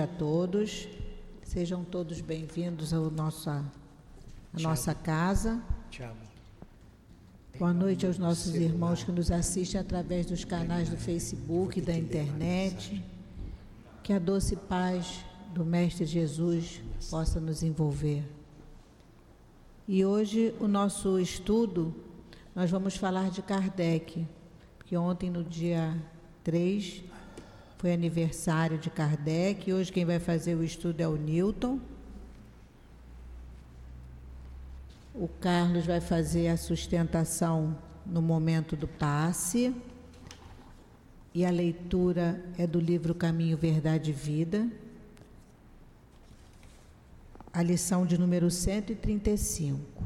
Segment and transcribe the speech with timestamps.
[0.00, 0.86] a todos.
[1.42, 3.64] Sejam todos bem-vindos ao nossa,
[4.52, 5.62] à nossa casa.
[7.58, 11.96] Boa noite aos nossos irmãos que nos assistem através dos canais do Facebook e da
[11.96, 13.02] internet.
[14.02, 15.24] Que a doce paz
[15.54, 18.22] do Mestre Jesus possa nos envolver.
[19.88, 21.94] E hoje o nosso estudo,
[22.54, 24.26] nós vamos falar de Kardec,
[24.76, 25.96] porque ontem, no dia
[26.44, 27.02] 3,
[27.78, 29.72] foi aniversário de Kardec.
[29.72, 31.78] Hoje quem vai fazer o estudo é o Newton.
[35.14, 39.74] O Carlos vai fazer a sustentação no momento do passe.
[41.34, 44.66] E a leitura é do livro Caminho, Verdade e Vida.
[47.52, 50.02] A lição de número 135.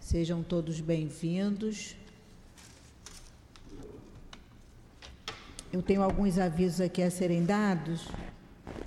[0.00, 1.96] Sejam todos bem-vindos.
[5.72, 8.06] Eu tenho alguns avisos aqui a serem dados.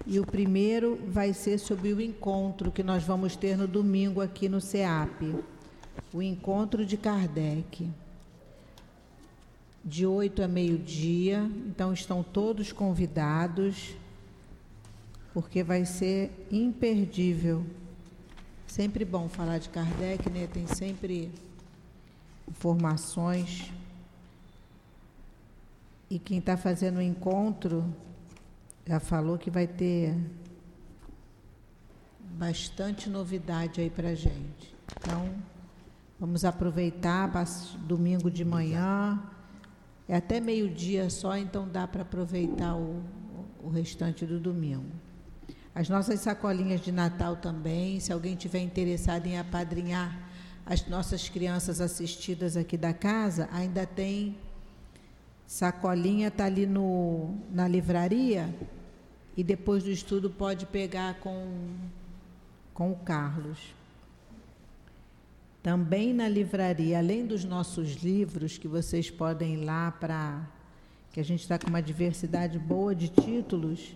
[0.06, 4.48] E o primeiro vai ser sobre o encontro que nós vamos ter no domingo aqui
[4.48, 5.34] no CEAP.
[6.14, 7.90] O encontro de Kardec.
[9.84, 11.50] De 8 a meio-dia.
[11.66, 13.96] Então estão todos convidados,
[15.34, 17.66] porque vai ser imperdível.
[18.68, 20.48] Sempre bom falar de Kardec, né?
[20.54, 21.32] Tem sempre
[22.48, 23.72] informações
[26.10, 27.94] e quem está fazendo o encontro
[28.86, 30.16] já falou que vai ter
[32.38, 34.76] bastante novidade aí para gente.
[34.98, 35.34] Então,
[36.20, 37.32] vamos aproveitar
[37.88, 39.22] domingo de manhã,
[40.08, 43.02] é até meio-dia só, então dá para aproveitar o,
[43.64, 44.86] o restante do domingo.
[45.74, 50.18] As nossas sacolinhas de Natal também, se alguém tiver interessado em apadrinhar
[50.66, 54.38] as nossas crianças assistidas aqui da casa, ainda tem
[55.48, 58.54] Sacolinha está ali no, na livraria
[59.38, 61.76] e depois do estudo pode pegar com,
[62.74, 63.74] com o Carlos.
[65.62, 70.48] Também na livraria, além dos nossos livros, que vocês podem ir lá para.
[71.12, 73.96] que a gente está com uma diversidade boa de títulos,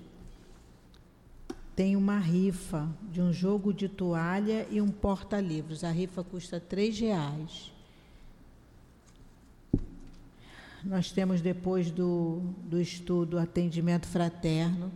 [1.75, 5.83] tem uma rifa de um jogo de toalha e um porta-livros.
[5.83, 7.71] A rifa custa R$ reais.
[10.89, 14.91] Nós temos depois do, do estudo atendimento fraterno.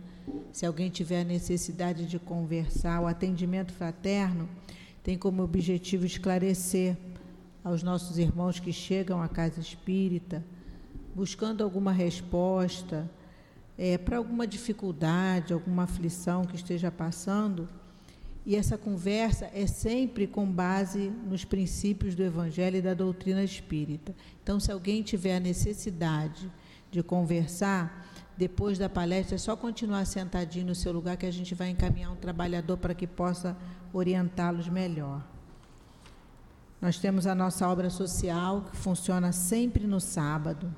[0.50, 4.48] Se alguém tiver necessidade de conversar, o atendimento fraterno
[5.04, 6.96] tem como objetivo esclarecer
[7.62, 10.44] aos nossos irmãos que chegam à casa espírita,
[11.14, 13.08] buscando alguma resposta
[13.78, 17.68] é, para alguma dificuldade, alguma aflição que esteja passando
[18.46, 24.14] e essa conversa é sempre com base nos princípios do Evangelho e da doutrina espírita.
[24.42, 26.52] Então, se alguém tiver a necessidade
[26.90, 28.06] de conversar,
[28.36, 32.12] depois da palestra, é só continuar sentadinho no seu lugar que a gente vai encaminhar
[32.12, 33.56] um trabalhador para que possa
[33.92, 35.24] orientá-los melhor.
[36.82, 40.74] Nós temos a nossa obra social, que funciona sempre no sábado.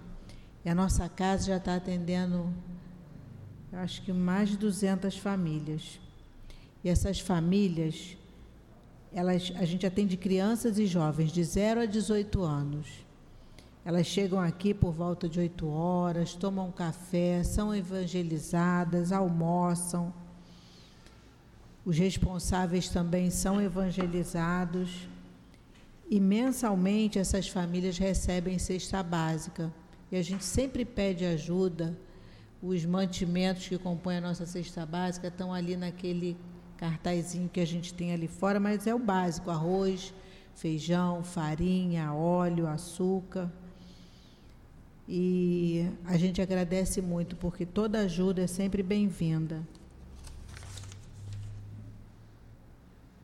[0.65, 2.55] E a nossa casa já está atendendo,
[3.73, 5.99] acho que mais de 200 famílias.
[6.87, 8.17] E essas famílias,
[9.13, 12.87] elas, a gente atende crianças e jovens de 0 a 18 anos.
[13.85, 20.15] Elas chegam aqui por volta de 8 horas, tomam café, são evangelizadas, almoçam.
[21.85, 25.09] Os responsáveis também são evangelizados.
[26.09, 29.75] E mensalmente essas famílias recebem cesta básica.
[30.13, 31.99] E a gente sempre pede ajuda.
[32.63, 36.37] Os mantimentos que compõem a nossa cesta básica estão ali naquele
[36.77, 40.13] cartazinho que a gente tem ali fora, mas é o básico: arroz,
[40.55, 43.51] feijão, farinha, óleo, açúcar.
[45.09, 49.63] E a gente agradece muito, porque toda ajuda é sempre bem-vinda.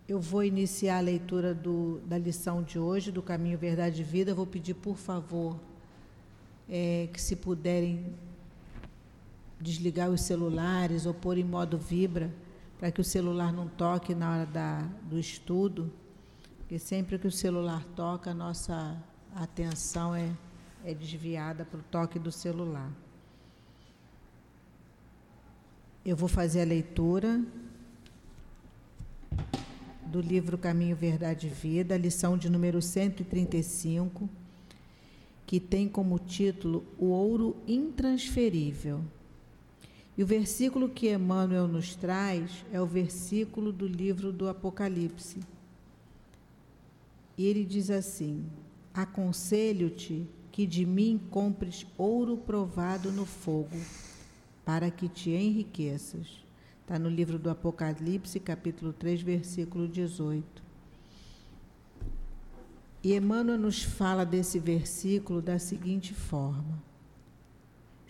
[0.09, 4.35] Eu vou iniciar a leitura do, da lição de hoje, do Caminho Verdade e Vida.
[4.35, 5.59] Vou pedir, por favor,
[6.69, 8.15] é, que se puderem
[9.61, 12.31] desligar os celulares ou pôr em modo vibra
[12.83, 15.89] para que o celular não toque na hora da, do estudo,
[16.59, 19.01] porque sempre que o celular toca, a nossa
[19.37, 20.29] atenção é,
[20.85, 22.91] é desviada para o toque do celular.
[26.05, 27.41] Eu vou fazer a leitura
[30.07, 34.29] do livro Caminho, Verdade e Vida, lição de número 135,
[35.47, 39.05] que tem como título O Ouro Intransferível.
[40.17, 45.41] E o versículo que Emmanuel nos traz é o versículo do livro do Apocalipse.
[47.37, 48.45] E ele diz assim:
[48.93, 53.79] Aconselho-te que de mim compres ouro provado no fogo,
[54.65, 56.43] para que te enriqueças.
[56.83, 60.63] Está no livro do Apocalipse, capítulo 3, versículo 18.
[63.03, 66.83] E Emmanuel nos fala desse versículo da seguinte forma: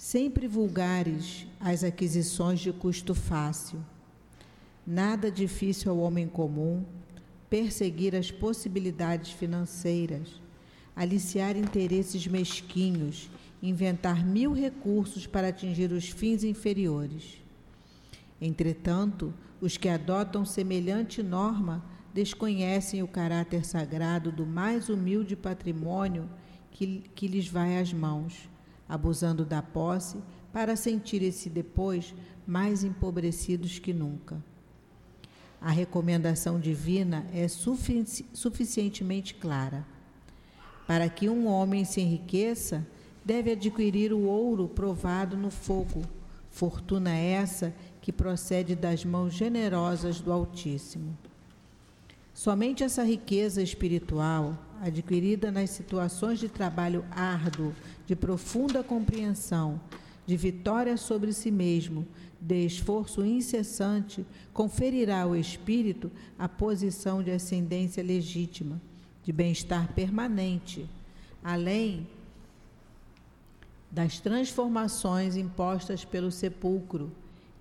[0.04, 3.78] Sempre vulgares as aquisições de custo fácil,
[4.84, 6.84] nada difícil ao homem comum
[7.48, 10.40] perseguir as possibilidades financeiras,
[10.96, 13.30] aliciar interesses mesquinhos,
[13.62, 17.40] inventar mil recursos para atingir os fins inferiores.
[18.40, 21.80] Entretanto, os que adotam semelhante norma
[22.12, 26.28] desconhecem o caráter sagrado do mais humilde patrimônio
[26.72, 28.50] que, que lhes vai às mãos,
[28.92, 30.18] abusando da posse
[30.52, 32.14] para sentirem-se depois
[32.46, 34.44] mais empobrecidos que nunca.
[35.58, 39.86] A recomendação divina é sufici suficientemente clara.
[40.86, 42.86] Para que um homem se enriqueça,
[43.24, 46.02] deve adquirir o ouro provado no fogo,
[46.50, 47.72] fortuna essa
[48.02, 51.16] que procede das mãos generosas do Altíssimo.
[52.34, 57.72] Somente essa riqueza espiritual, adquirida nas situações de trabalho árduo,
[58.04, 59.80] de profunda compreensão,
[60.26, 62.04] de vitória sobre si mesmo,
[62.40, 68.82] de esforço incessante, conferirá ao espírito a posição de ascendência legítima,
[69.22, 70.90] de bem-estar permanente,
[71.44, 72.04] além
[73.88, 77.12] das transformações impostas pelo sepulcro,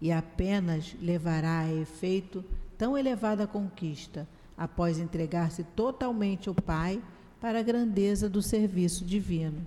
[0.02, 2.44] e apenas levará a efeito
[2.80, 4.28] tão elevada conquista
[4.62, 7.02] após entregar-se totalmente ao Pai
[7.40, 9.66] para a grandeza do serviço divino.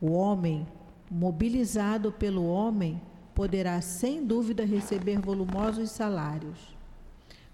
[0.00, 0.66] O homem,
[1.08, 3.00] mobilizado pelo homem,
[3.32, 6.58] poderá sem dúvida receber volumosos salários.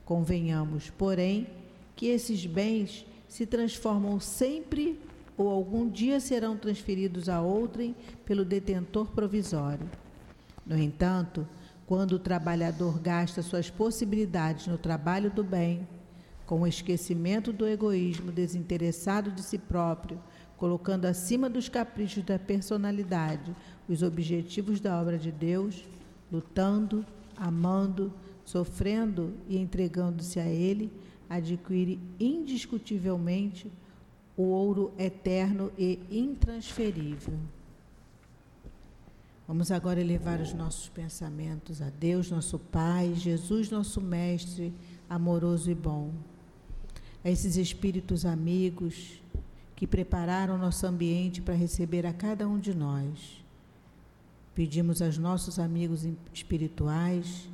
[0.06, 1.48] Convenhamos, porém,
[1.94, 4.98] que esses bens se transformam sempre
[5.36, 7.94] ou algum dia serão transferidos a outrem
[8.24, 9.86] pelo detentor provisório.
[10.66, 11.46] No entanto,
[11.86, 15.86] quando o trabalhador gasta suas possibilidades no trabalho do bem,
[16.46, 20.20] com o esquecimento do egoísmo desinteressado de si próprio,
[20.56, 23.54] colocando acima dos caprichos da personalidade
[23.88, 25.84] os objetivos da obra de Deus,
[26.30, 27.04] lutando,
[27.36, 28.12] amando,
[28.44, 30.90] sofrendo e entregando-se a Ele,
[31.28, 33.70] adquire indiscutivelmente
[34.36, 37.38] o ouro eterno e intransferível.
[39.46, 44.72] Vamos agora elevar os nossos pensamentos a Deus, nosso Pai, Jesus, nosso Mestre,
[45.10, 46.12] amoroso e bom.
[47.24, 49.22] A esses espíritos amigos
[49.76, 53.42] que prepararam nosso ambiente para receber a cada um de nós.
[54.54, 57.48] Pedimos aos nossos amigos espirituais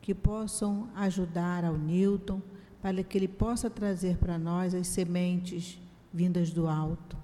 [0.00, 2.40] que possam ajudar ao Newton
[2.80, 5.78] para que ele possa trazer para nós as sementes
[6.14, 7.16] vindas do alto,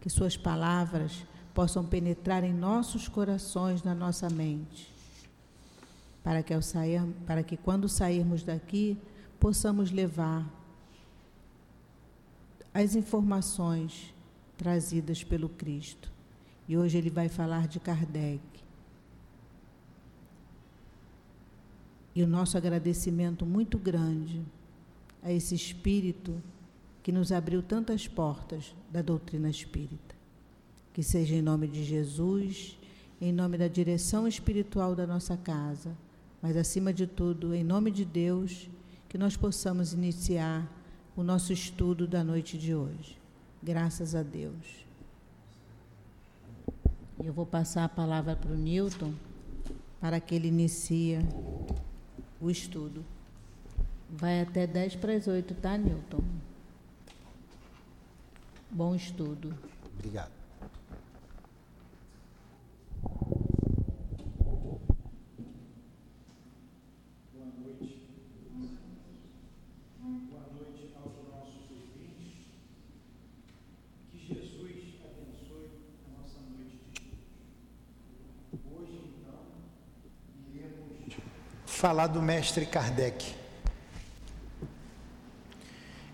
[0.00, 1.24] que suas palavras
[1.54, 4.92] possam penetrar em nossos corações, na nossa mente,
[6.22, 8.98] para que, ao sair, para que quando sairmos daqui
[9.38, 10.57] possamos levar
[12.78, 14.14] as informações
[14.56, 16.12] trazidas pelo Cristo.
[16.68, 18.40] E hoje ele vai falar de Kardec.
[22.14, 24.40] E o nosso agradecimento muito grande
[25.24, 26.40] a esse espírito
[27.02, 30.14] que nos abriu tantas portas da doutrina espírita.
[30.94, 32.78] Que seja em nome de Jesus,
[33.20, 35.96] em nome da direção espiritual da nossa casa,
[36.40, 38.70] mas acima de tudo, em nome de Deus,
[39.08, 40.77] que nós possamos iniciar
[41.18, 43.18] o nosso estudo da noite de hoje.
[43.60, 44.86] Graças a Deus.
[47.20, 49.12] Eu vou passar a palavra para o Newton
[50.00, 51.18] para que ele inicie
[52.40, 53.04] o estudo.
[54.08, 56.22] Vai até 10 para as 8, tá, Newton?
[58.70, 59.58] Bom estudo.
[59.98, 60.37] Obrigado.
[81.78, 83.36] Falar do mestre Kardec.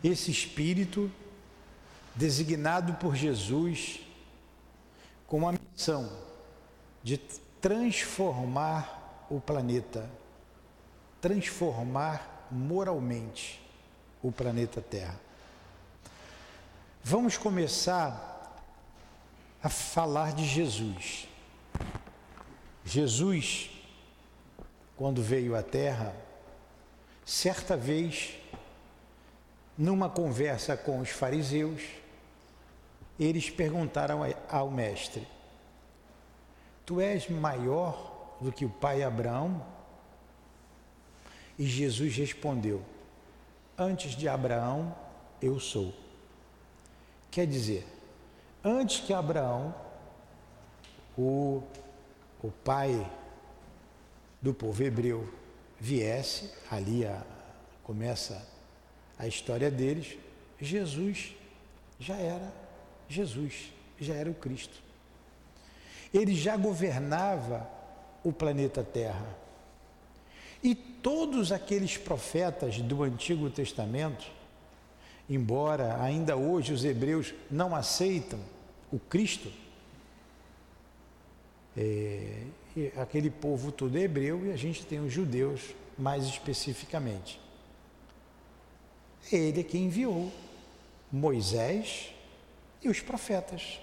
[0.03, 1.11] Esse espírito
[2.15, 4.01] designado por Jesus
[5.27, 6.13] com a missão
[7.03, 7.17] de
[7.63, 10.11] transformar o planeta,
[11.19, 13.59] transformar moralmente
[14.23, 15.19] o planeta Terra.
[17.03, 18.63] Vamos começar
[19.63, 21.27] a falar de Jesus.
[22.85, 23.74] Jesus
[24.97, 26.15] quando veio à Terra,
[27.25, 28.39] certa vez,
[29.77, 31.83] numa conversa com os fariseus,
[33.19, 35.27] eles perguntaram ao Mestre:
[36.85, 39.65] Tu és maior do que o pai Abraão?
[41.59, 42.83] E Jesus respondeu:
[43.77, 44.95] Antes de Abraão,
[45.41, 45.95] eu sou.
[47.31, 47.87] Quer dizer,
[48.63, 49.75] antes que Abraão,
[51.19, 51.63] o,
[52.43, 53.05] o pai
[54.45, 55.27] do povo hebreu,
[55.81, 57.25] viesse, ali a,
[57.83, 58.47] começa
[59.19, 60.19] a história deles,
[60.61, 61.35] Jesus
[61.99, 62.53] já era
[63.09, 64.83] Jesus, já era o Cristo.
[66.13, 67.67] Ele já governava
[68.23, 69.27] o planeta Terra.
[70.63, 74.31] E todos aqueles profetas do Antigo Testamento,
[75.27, 78.41] embora ainda hoje os hebreus não aceitam
[78.93, 79.51] o Cristo,
[81.75, 82.43] é,
[82.97, 87.41] aquele povo todo hebreu e a gente tem os judeus mais especificamente.
[89.31, 90.33] Ele é quem enviou
[91.11, 92.13] Moisés
[92.83, 93.81] e os profetas.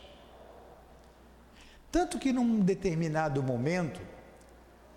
[1.91, 3.99] Tanto que num determinado momento,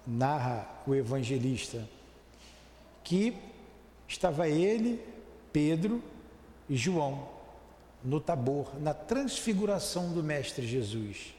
[0.06, 1.88] narra o evangelista,
[3.02, 3.36] que
[4.06, 5.02] estava ele,
[5.52, 6.02] Pedro
[6.68, 7.28] e João
[8.02, 11.34] no Tabor, na transfiguração do Mestre Jesus.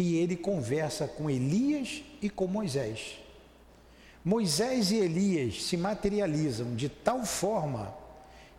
[0.00, 3.18] E ele conversa com Elias e com Moisés.
[4.24, 7.92] Moisés e Elias se materializam de tal forma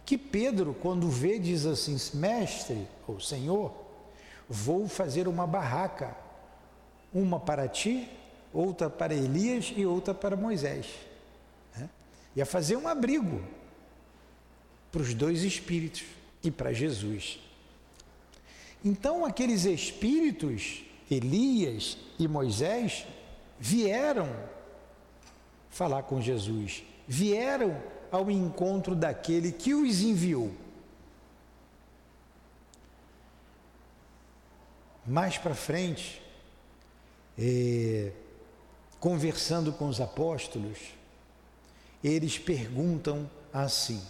[0.06, 3.74] que Pedro, quando vê, diz assim: Mestre ou Senhor,
[4.50, 6.14] vou fazer uma barraca,
[7.14, 8.10] uma para ti,
[8.54, 10.88] outra para Elias e outra para Moisés.
[11.78, 11.90] Né?
[12.36, 13.42] Ia fazer um abrigo
[14.92, 16.04] para os dois espíritos
[16.44, 17.40] e para Jesus.
[18.84, 23.06] Então, aqueles espíritos, Elias e Moisés,
[23.60, 24.30] vieram
[25.70, 30.52] falar com Jesus, vieram ao encontro daquele que os enviou.
[35.06, 36.22] Mais para frente,
[37.38, 38.12] é,
[39.00, 40.78] conversando com os apóstolos,
[42.04, 44.02] eles perguntam assim: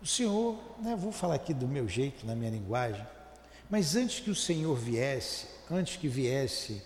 [0.00, 3.06] O Senhor, né, vou falar aqui do meu jeito, na minha linguagem,
[3.70, 6.82] mas antes que o Senhor viesse, antes que viesse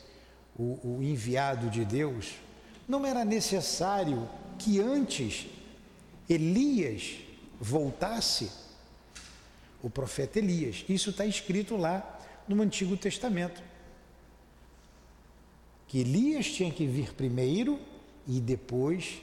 [0.57, 2.35] o, o enviado de Deus,
[2.89, 5.47] não era necessário que antes
[6.29, 7.19] Elias
[7.61, 8.51] voltasse,
[9.83, 10.85] o profeta Elias.
[10.89, 13.62] Isso está escrito lá no Antigo Testamento.
[15.89, 17.79] Que Elias tinha que vir primeiro
[18.27, 19.21] e depois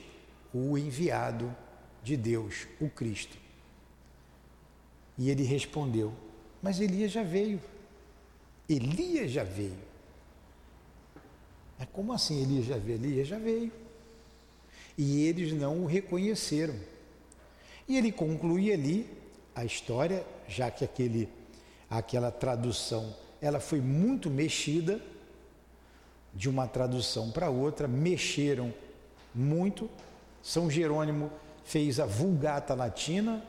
[0.52, 1.54] o enviado
[2.02, 3.36] de Deus, o Cristo.
[5.18, 6.12] E ele respondeu:
[6.62, 7.60] Mas Elias já veio.
[8.68, 9.78] Elias já veio.
[11.78, 12.98] Mas como assim Elias já veio?
[12.98, 13.72] Elias já veio.
[14.96, 16.74] E eles não o reconheceram.
[17.88, 19.08] E ele conclui ali
[19.54, 21.28] a história, já que aquele,
[21.88, 25.00] aquela tradução ela foi muito mexida
[26.34, 28.72] de uma tradução para outra, mexeram
[29.34, 29.88] muito.
[30.42, 31.30] São Jerônimo
[31.64, 33.42] fez a Vulgata Latina,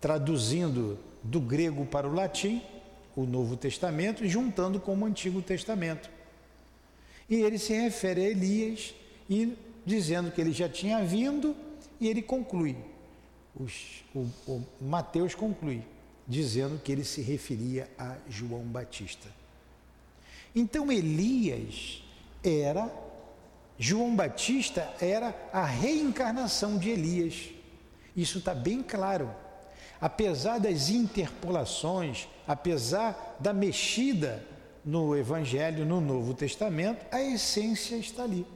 [0.00, 2.62] traduzindo do grego para o latim
[3.16, 6.10] o Novo Testamento juntando com o Antigo Testamento.
[7.28, 8.94] E ele se refere a Elias
[9.28, 11.54] e dizendo que ele já tinha vindo
[12.00, 12.76] e ele conclui
[13.58, 15.82] os, o, o Mateus conclui
[16.26, 19.28] dizendo que ele se referia a João Batista.
[20.54, 22.02] Então Elias
[22.42, 22.90] era,
[23.78, 27.50] João Batista era a reencarnação de Elias.
[28.16, 29.30] Isso está bem claro.
[30.00, 34.44] Apesar das interpolações, apesar da mexida
[34.84, 38.46] no Evangelho, no Novo Testamento, a essência está ali.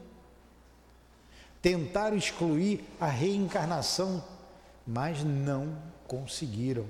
[1.61, 4.23] Tentaram excluir a reencarnação
[4.87, 6.87] mas não conseguiram.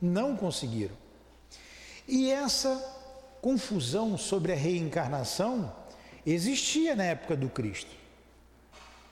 [0.00, 0.94] Não conseguiram.
[2.06, 2.76] E essa
[3.40, 5.72] confusão sobre a reencarnação
[6.26, 7.90] existia na época do Cristo.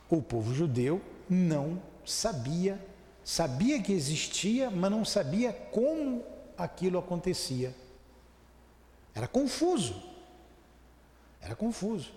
[0.09, 2.79] O povo judeu não sabia,
[3.27, 6.23] sabia que existia, mas não sabia como
[6.57, 7.75] aquilo acontecia.
[9.13, 10.01] Era confuso.
[11.41, 12.09] Era confuso.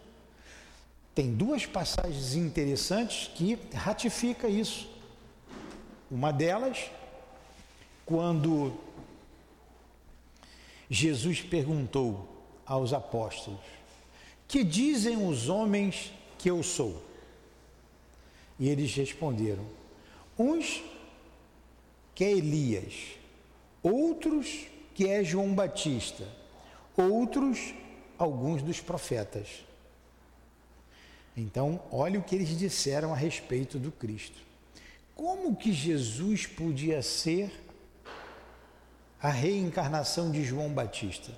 [1.12, 4.88] Tem duas passagens interessantes que ratifica isso.
[6.08, 6.88] Uma delas,
[8.06, 8.72] quando
[10.88, 12.28] Jesus perguntou
[12.64, 13.58] aos apóstolos:
[14.46, 17.02] Que dizem os homens que eu sou?
[18.60, 19.64] E eles responderam:
[20.38, 20.80] Uns
[22.20, 23.16] que é Elias,
[23.82, 26.28] outros que é João Batista,
[26.94, 27.72] outros
[28.18, 29.64] alguns dos profetas.
[31.34, 34.36] Então, olha o que eles disseram a respeito do Cristo.
[35.16, 37.50] Como que Jesus podia ser
[39.22, 41.32] a reencarnação de João Batista?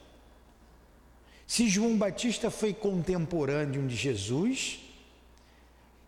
[1.46, 4.80] Se João Batista foi contemporâneo de Jesus,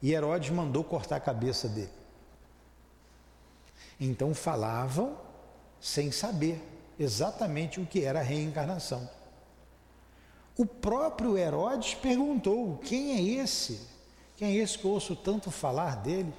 [0.02, 2.03] e Herodes mandou cortar a cabeça dele.
[4.04, 5.16] Então falavam
[5.80, 6.60] sem saber
[6.98, 9.08] exatamente o que era a reencarnação.
[10.58, 13.80] O próprio Herodes perguntou: quem é esse?
[14.36, 16.32] Quem é esse que eu ouço tanto falar dele?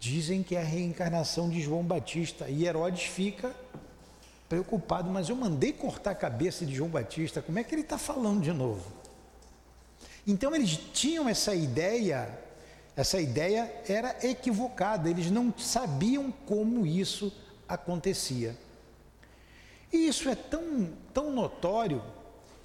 [0.00, 2.48] Dizem que é a reencarnação de João Batista.
[2.48, 3.54] E Herodes fica
[4.48, 7.98] preocupado, mas eu mandei cortar a cabeça de João Batista, como é que ele está
[7.98, 8.90] falando de novo?
[10.26, 12.30] Então eles tinham essa ideia,
[13.00, 17.32] essa ideia era equivocada, eles não sabiam como isso
[17.68, 18.58] acontecia.
[19.92, 22.02] E isso é tão, tão notório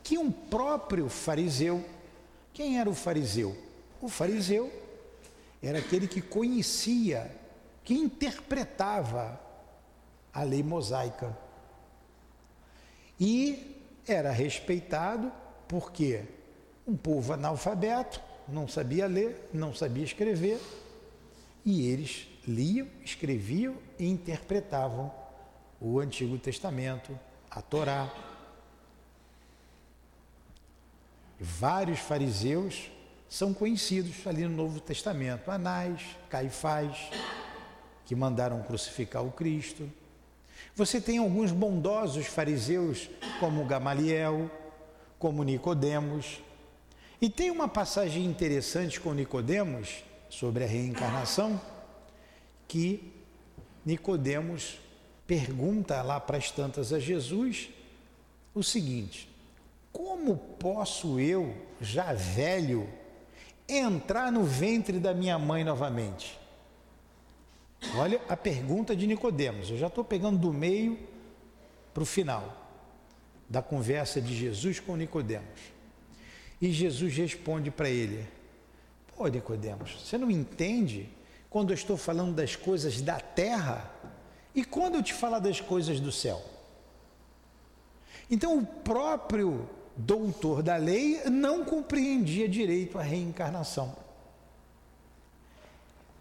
[0.01, 1.85] que um próprio fariseu,
[2.51, 3.55] quem era o fariseu?
[4.01, 4.73] O fariseu
[5.61, 7.31] era aquele que conhecia,
[7.83, 9.39] que interpretava
[10.33, 11.37] a lei mosaica.
[13.19, 15.31] E era respeitado
[15.67, 16.23] porque
[16.87, 20.59] um povo analfabeto, não sabia ler, não sabia escrever,
[21.65, 25.11] e eles liam, escreviam e interpretavam
[25.79, 27.17] o Antigo Testamento,
[27.49, 28.11] a Torá.
[31.39, 32.91] Vários fariseus
[33.29, 37.09] são conhecidos ali no Novo Testamento, Anás, Caifás,
[38.05, 39.89] que mandaram crucificar o Cristo.
[40.75, 43.09] Você tem alguns bondosos fariseus,
[43.39, 44.49] como Gamaliel,
[45.19, 46.39] como Nicodemos.
[47.23, 51.57] E tem uma passagem interessante com Nicodemos sobre a reencarnação,
[52.67, 53.13] que
[53.85, 54.77] Nicodemos
[55.25, 57.69] pergunta lá para as tantas a Jesus
[58.53, 59.33] o seguinte:
[59.89, 62.89] Como posso eu, já velho,
[63.69, 66.37] entrar no ventre da minha mãe novamente?
[67.95, 69.69] Olha a pergunta de Nicodemos.
[69.69, 70.99] Eu já estou pegando do meio
[71.93, 72.67] para o final
[73.47, 75.71] da conversa de Jesus com Nicodemos.
[76.63, 78.25] E Jesus responde para ele:
[79.13, 81.09] Pô, Nicodemos, você não entende
[81.49, 83.93] quando eu estou falando das coisas da terra
[84.55, 86.41] e quando eu te falar das coisas do céu?
[88.31, 93.97] Então o próprio doutor da lei não compreendia direito a reencarnação.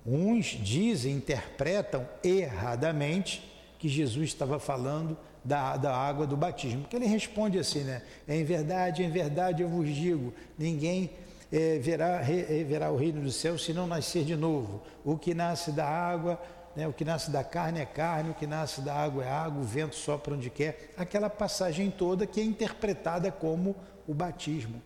[0.04, 7.06] Uns dizem, interpretam erradamente que Jesus estava falando da, da água do batismo, porque ele
[7.06, 8.02] responde assim, né?
[8.28, 11.10] É em verdade, em verdade eu vos digo, ninguém
[11.50, 14.82] é, verá, re, verá o reino do céu se não nascer de novo.
[15.04, 16.40] O que nasce da água,
[16.74, 19.60] né, o que nasce da carne é carne, o que nasce da água é água,
[19.60, 20.92] o vento sopra onde quer.
[20.96, 23.76] Aquela passagem toda que é interpretada como
[24.06, 24.82] o batismo.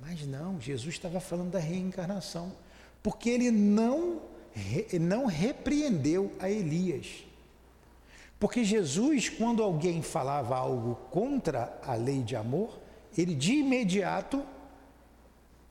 [0.00, 2.52] Mas não, Jesus estava falando da reencarnação,
[3.02, 4.22] porque ele não
[5.00, 7.24] não repreendeu a Elias.
[8.38, 12.78] Porque Jesus, quando alguém falava algo contra a lei de amor,
[13.16, 14.44] ele de imediato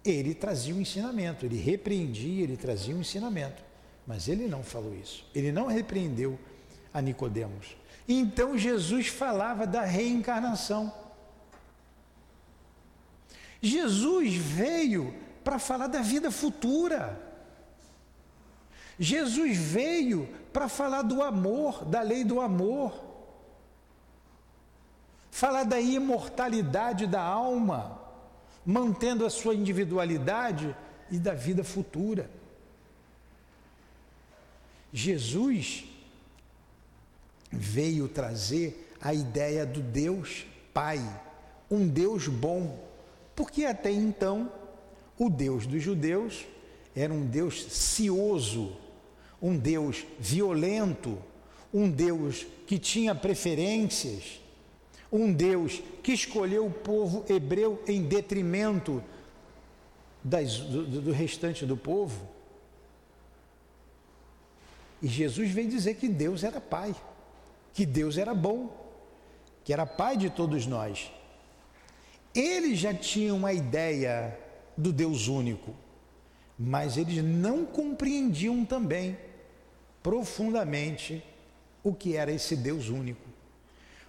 [0.03, 3.61] ele trazia um ensinamento, ele repreendia, ele trazia um ensinamento.
[4.05, 5.25] Mas ele não falou isso.
[5.35, 6.39] Ele não repreendeu
[6.93, 7.75] a Nicodemos.
[8.07, 10.93] Então Jesus falava da reencarnação.
[13.61, 17.26] Jesus veio para falar da vida futura.
[18.99, 23.03] Jesus veio para falar do amor, da lei do amor,
[25.29, 28.01] falar da imortalidade da alma,
[28.65, 30.75] mantendo a sua individualidade
[31.11, 32.29] e da vida futura.
[34.91, 35.85] Jesus
[37.51, 40.99] veio trazer a ideia do Deus Pai,
[41.69, 42.83] um Deus bom,
[43.35, 44.51] porque até então
[45.19, 46.45] o Deus dos judeus
[46.95, 48.75] era um Deus cioso,
[49.41, 51.17] um Deus violento,
[51.73, 54.41] um Deus que tinha preferências,
[55.11, 59.03] um Deus que escolheu o povo hebreu em detrimento
[60.23, 62.27] das, do, do restante do povo.
[65.01, 66.95] E Jesus veio dizer que Deus era Pai,
[67.73, 68.75] que Deus era bom,
[69.63, 71.11] que era Pai de todos nós.
[72.33, 74.37] Eles já tinham uma ideia
[74.75, 75.73] do Deus único,
[76.57, 79.17] mas eles não compreendiam também
[80.07, 81.21] profundamente
[81.83, 83.27] o que era esse Deus único.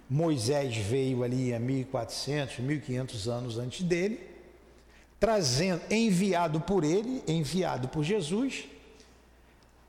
[0.09, 4.17] Moisés veio ali há 1400, 1500 anos antes dele,
[5.19, 8.63] trazendo, enviado por ele, enviado por Jesus,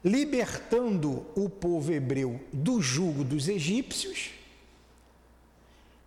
[0.05, 4.31] libertando o povo hebreu do jugo dos egípcios,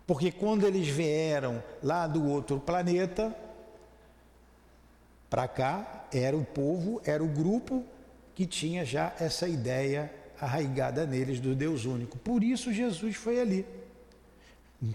[0.05, 3.33] porque quando eles vieram lá do outro planeta
[5.29, 7.85] para cá, era o povo, era o grupo
[8.35, 12.17] que tinha já essa ideia arraigada neles do Deus único.
[12.17, 13.65] Por isso Jesus foi ali.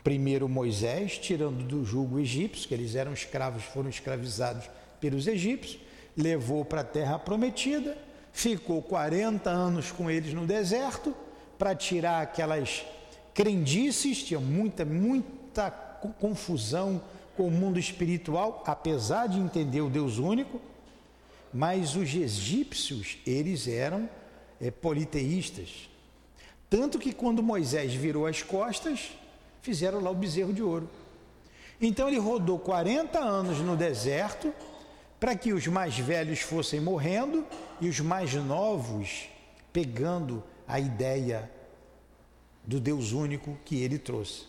[0.03, 4.69] primeiro Moisés, tirando do jugo egípcio, que eles eram escravos, foram escravizados
[5.01, 5.81] pelos egípcios,
[6.17, 7.97] levou para a terra prometida,
[8.33, 11.15] ficou 40 anos com eles no deserto
[11.57, 12.85] para tirar aquelas
[13.33, 15.71] crendices, tinha muita, muita
[16.21, 17.01] confusão
[17.37, 20.61] com o mundo espiritual, apesar de entender o Deus único,
[21.59, 24.09] mas os egípcios, eles eram
[24.61, 25.91] é, politeístas.
[26.71, 29.11] Tanto que quando Moisés virou as costas,
[29.61, 30.89] fizeram lá o bezerro de ouro.
[31.81, 34.55] Então ele rodou 40 anos no deserto
[35.19, 37.45] para que os mais velhos fossem morrendo
[37.81, 39.29] e os mais novos
[39.73, 41.51] pegando a ideia
[42.65, 44.45] do Deus único que ele trouxe.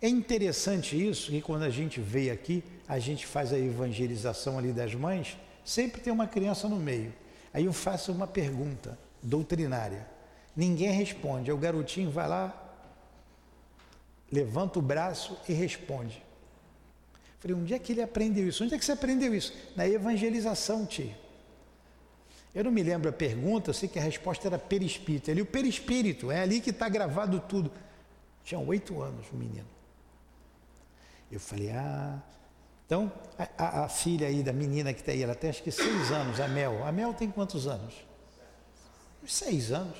[0.00, 4.72] É interessante isso, que quando a gente veio aqui, a gente faz a evangelização ali
[4.72, 7.12] das mães, sempre tem uma criança no meio.
[7.52, 10.06] Aí eu faço uma pergunta doutrinária.
[10.54, 11.50] Ninguém responde.
[11.50, 12.54] Aí o garotinho vai lá,
[14.30, 16.22] levanta o braço e responde.
[17.40, 18.64] Falei, onde é que ele aprendeu isso?
[18.64, 19.52] Onde é que você aprendeu isso?
[19.74, 21.12] Na evangelização, tio.
[22.54, 25.30] Eu não me lembro a pergunta, eu sei que a resposta era perispírito.
[25.30, 27.70] Ali o perispírito, é ali que está gravado tudo.
[28.42, 29.66] Tinha oito anos o menino.
[31.30, 32.22] Eu falei, ah.
[32.86, 33.12] Então,
[33.58, 36.38] a, a, filha aí da menina que está aí, ela tem acho que seis anos,
[36.38, 36.86] a Mel.
[36.86, 37.94] A Mel tem quantos anos?
[39.26, 39.98] Seis anos.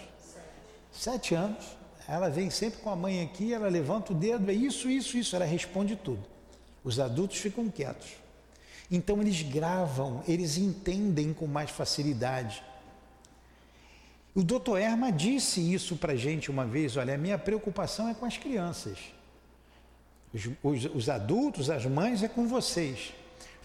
[0.92, 1.76] Sete anos.
[2.08, 5.34] Ela vem sempre com a mãe aqui, ela levanta o dedo, é isso, isso, isso.
[5.34, 6.24] Ela responde tudo.
[6.84, 8.10] Os adultos ficam quietos.
[8.88, 12.62] Então eles gravam, eles entendem com mais facilidade.
[14.32, 18.14] O doutor Erma disse isso para a gente uma vez: olha, a minha preocupação é
[18.14, 19.15] com as crianças.
[20.32, 23.12] Os, os, os adultos, as mães, é com vocês.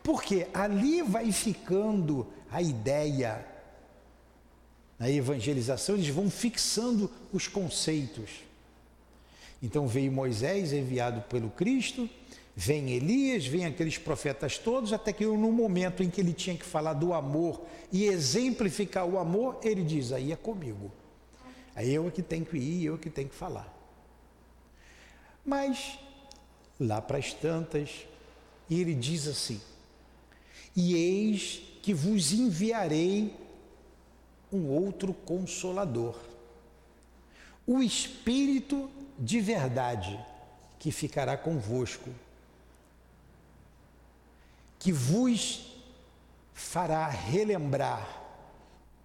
[0.04, 3.46] Porque ali vai ficando a ideia.
[4.98, 8.30] Na evangelização, eles vão fixando os conceitos.
[9.62, 12.10] Então veio Moisés, enviado pelo Cristo,
[12.56, 16.66] Vem Elias, vem aqueles profetas todos, até que no momento em que ele tinha que
[16.66, 20.92] falar do amor e exemplificar o amor, ele diz: aí é comigo.
[21.74, 23.74] Aí eu é que tenho que ir, eu é que tenho que falar.
[25.46, 25.98] Mas,
[26.86, 28.06] lá para as tantas,
[28.70, 29.62] ele diz assim:
[30.76, 33.36] E eis que vos enviarei
[34.52, 36.20] um outro consolador,
[37.66, 40.20] o Espírito de verdade,
[40.80, 42.10] que ficará convosco
[44.82, 45.78] que vos
[46.56, 48.20] fará relembrar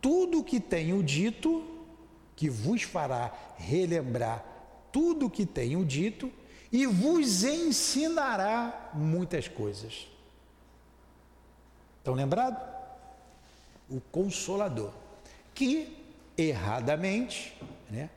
[0.01, 1.62] tudo o que tenho dito,
[2.35, 4.43] que vos fará relembrar
[4.91, 6.33] tudo o que tenho dito
[6.71, 10.09] e vos ensinará muitas coisas.
[11.99, 12.63] Estão lembrados?
[13.89, 14.93] O Consolador,
[15.55, 15.97] que
[16.37, 17.57] erradamente,
[17.91, 18.11] né,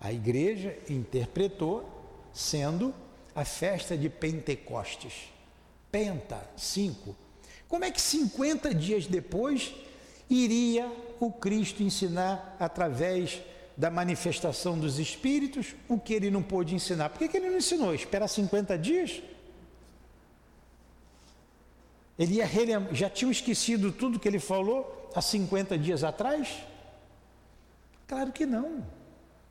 [0.00, 1.88] a igreja interpretou
[2.32, 2.94] sendo
[3.34, 5.30] a festa de Pentecostes
[5.90, 7.16] penta, cinco.
[7.68, 9.74] Como é que 50 dias depois
[10.28, 13.40] iria o Cristo ensinar através
[13.80, 17.08] da manifestação dos Espíritos o que ele não pôde ensinar?
[17.08, 17.94] Por que, que ele não ensinou?
[17.94, 19.22] Esperar 50 dias?
[22.18, 22.40] Ele
[22.92, 26.58] já tinham esquecido tudo que ele falou há 50 dias atrás?
[28.06, 28.84] Claro que não.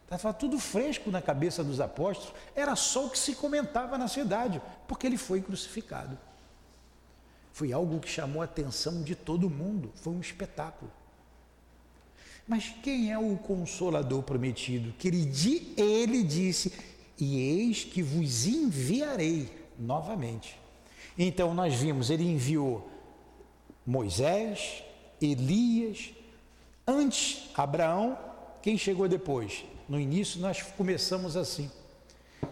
[0.04, 4.62] Estava tudo fresco na cabeça dos apóstolos, era só o que se comentava na cidade,
[4.88, 6.15] porque ele foi crucificado.
[7.52, 10.98] Foi algo que chamou a atenção de todo mundo, foi um espetáculo.
[12.49, 14.91] Mas quem é o consolador prometido?
[14.97, 15.31] Que ele,
[15.77, 16.73] ele disse:
[17.19, 20.59] E eis que vos enviarei novamente.
[21.15, 22.89] Então nós vimos, ele enviou
[23.85, 24.83] Moisés,
[25.21, 26.12] Elias,
[26.88, 28.17] antes Abraão,
[28.63, 29.63] quem chegou depois?
[29.88, 31.69] No início nós começamos assim.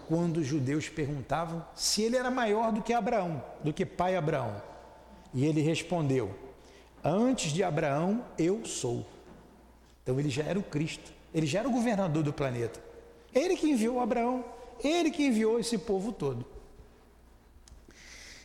[0.07, 4.61] Quando os judeus perguntavam se ele era maior do que Abraão, do que pai Abraão.
[5.33, 6.35] E ele respondeu:
[7.03, 9.16] Antes de Abraão, eu sou.
[10.07, 12.81] Então ele já era o Cristo, ele já era o governador do planeta.
[13.35, 14.45] Ele que enviou Abraão,
[14.81, 16.45] ele que enviou esse povo todo.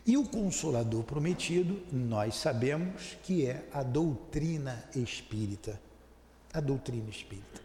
[0.04, 5.80] E o consolador prometido, nós sabemos que é a doutrina espírita.
[6.52, 7.60] A doutrina espírita.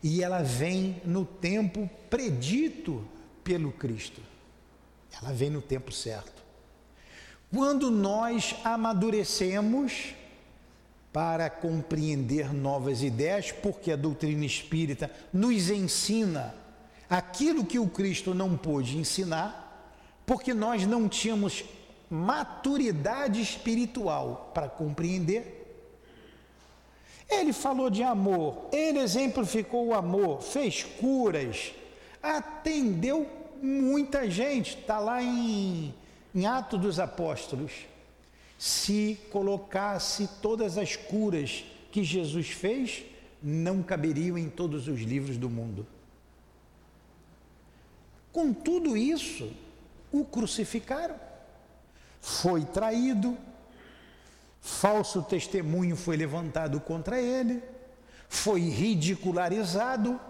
[0.00, 3.04] E ela vem no tempo predito
[3.42, 4.22] pelo Cristo.
[5.20, 6.40] Ela vem no tempo certo.
[7.52, 10.14] Quando nós amadurecemos
[11.12, 16.54] para compreender novas ideias, porque a doutrina espírita nos ensina
[17.08, 19.94] aquilo que o Cristo não pôde ensinar,
[20.24, 21.64] porque nós não tínhamos
[22.08, 25.56] maturidade espiritual para compreender.
[27.28, 31.72] Ele falou de amor, ele exemplificou o amor, fez curas,
[32.22, 33.26] atendeu
[33.62, 34.76] muita gente.
[34.76, 35.94] Está lá em,
[36.34, 37.72] em Atos dos Apóstolos.
[38.60, 43.02] Se colocasse todas as curas que Jesus fez,
[43.42, 45.86] não caberiam em todos os livros do mundo.
[48.30, 49.50] Com tudo isso,
[50.12, 51.18] o crucificaram.
[52.20, 53.34] Foi traído,
[54.60, 57.62] falso testemunho foi levantado contra ele,
[58.28, 60.20] foi ridicularizado,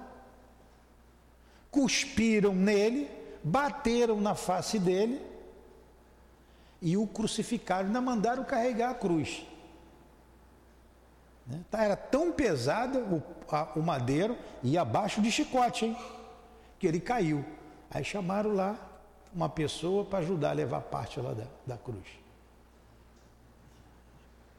[1.68, 3.10] cuspiram nele,
[3.42, 5.29] bateram na face dele
[6.80, 9.44] e o crucificaram, ainda mandaram carregar a cruz.
[11.46, 11.60] Né?
[11.70, 15.96] Tá, era tão pesada o, a, o madeiro e abaixo de chicote, hein?
[16.78, 17.44] Que ele caiu.
[17.90, 18.78] Aí chamaram lá
[19.34, 22.06] uma pessoa para ajudar a levar parte lá da, da cruz.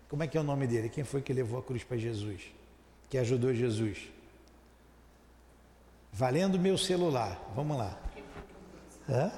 [0.10, 0.90] Como é que é o nome dele?
[0.90, 2.42] Quem foi que levou a cruz para Jesus?
[3.10, 4.10] Que ajudou Jesus?
[6.12, 7.40] Valendo meu celular.
[7.56, 7.98] Vamos lá.
[9.10, 9.32] Hã?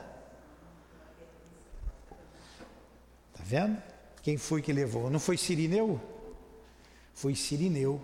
[3.44, 3.84] Tá vendo?
[4.22, 5.10] Quem foi que levou?
[5.10, 6.00] Não foi Sirineu?
[7.14, 8.02] Foi Sirineu.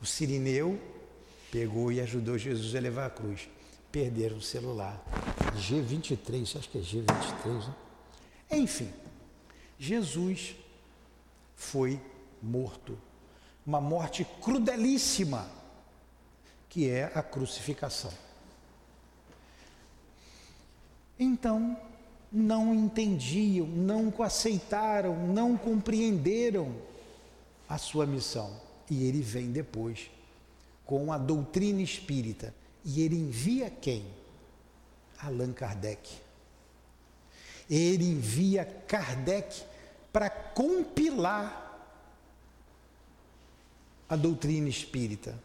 [0.00, 0.78] O Sirineu
[1.50, 3.48] pegou e ajudou Jesus a levar a cruz.
[3.90, 5.02] Perderam o celular.
[5.56, 7.74] G23, acho que é G23, né?
[8.50, 8.92] Enfim,
[9.78, 10.54] Jesus
[11.56, 11.98] foi
[12.42, 12.98] morto.
[13.66, 15.48] Uma morte crudelíssima,
[16.68, 18.12] que é a crucificação.
[21.18, 21.74] Então,
[22.34, 26.74] não entendiam, não aceitaram, não compreenderam
[27.68, 28.60] a sua missão.
[28.90, 30.10] E ele vem depois
[30.84, 32.52] com a doutrina espírita.
[32.84, 34.04] E ele envia quem?
[35.22, 36.10] Allan Kardec.
[37.70, 39.62] Ele envia Kardec
[40.12, 41.62] para compilar
[44.08, 45.38] a doutrina espírita.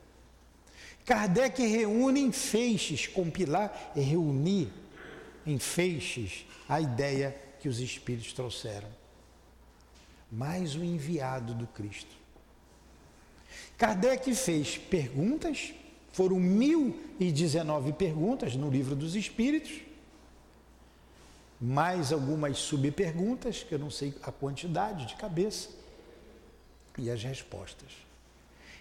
[1.06, 4.72] Kardec reúne em feixes, compilar é reunir
[5.50, 8.88] em feixes a ideia que os Espíritos trouxeram.
[10.32, 12.16] Mais o enviado do Cristo.
[13.76, 15.74] Kardec fez perguntas,
[16.12, 19.82] foram 1019 perguntas no livro dos Espíritos,
[21.60, 25.70] mais algumas subperguntas, que eu não sei a quantidade de cabeça,
[26.98, 27.90] e as respostas.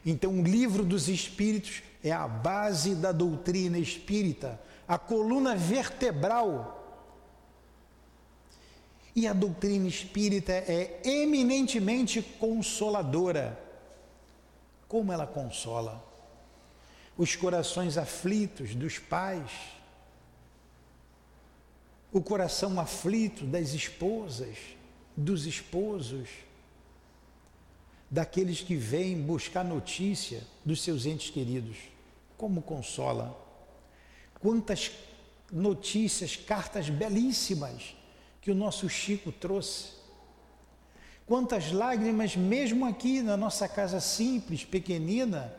[0.05, 6.75] Então, o livro dos Espíritos é a base da doutrina espírita, a coluna vertebral.
[9.15, 13.61] E a doutrina espírita é eminentemente consoladora.
[14.89, 16.03] Como ela consola?
[17.17, 19.51] Os corações aflitos dos pais,
[22.13, 24.57] o coração aflito das esposas,
[25.17, 26.29] dos esposos,
[28.09, 31.77] daqueles que vêm buscar notícia dos seus entes queridos.
[32.39, 33.48] Como consola?
[34.41, 34.91] Quantas
[35.51, 37.97] notícias, cartas belíssimas
[38.41, 39.99] que o nosso Chico trouxe.
[41.27, 45.53] Quantas lágrimas, mesmo aqui na nossa casa simples, pequenina,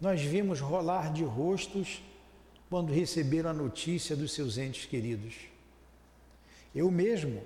[0.00, 2.02] nós vimos rolar de rostos
[2.68, 5.34] quando receberam a notícia dos seus entes queridos.
[6.74, 7.42] Eu mesmo,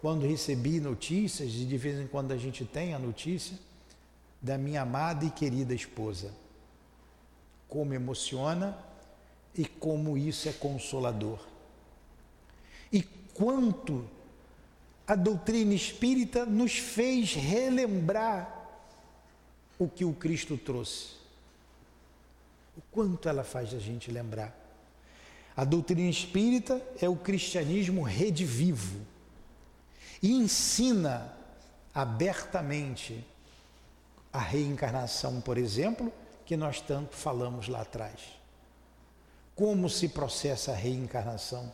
[0.00, 3.58] quando recebi notícias, e de vez em quando a gente tem a notícia,
[4.40, 6.32] da minha amada e querida esposa.
[7.68, 8.78] Como emociona
[9.56, 11.38] e como isso é consolador.
[12.92, 13.02] E
[13.34, 14.08] quanto
[15.06, 18.58] a doutrina espírita nos fez relembrar
[19.78, 21.14] o que o Cristo trouxe.
[22.76, 24.56] O quanto ela faz a gente lembrar.
[25.56, 29.00] A doutrina espírita é o cristianismo redivivo
[30.22, 31.34] e ensina
[31.94, 33.24] abertamente
[34.32, 36.12] a reencarnação, por exemplo,
[36.46, 38.39] que nós tanto falamos lá atrás.
[39.60, 41.70] Como se processa a reencarnação?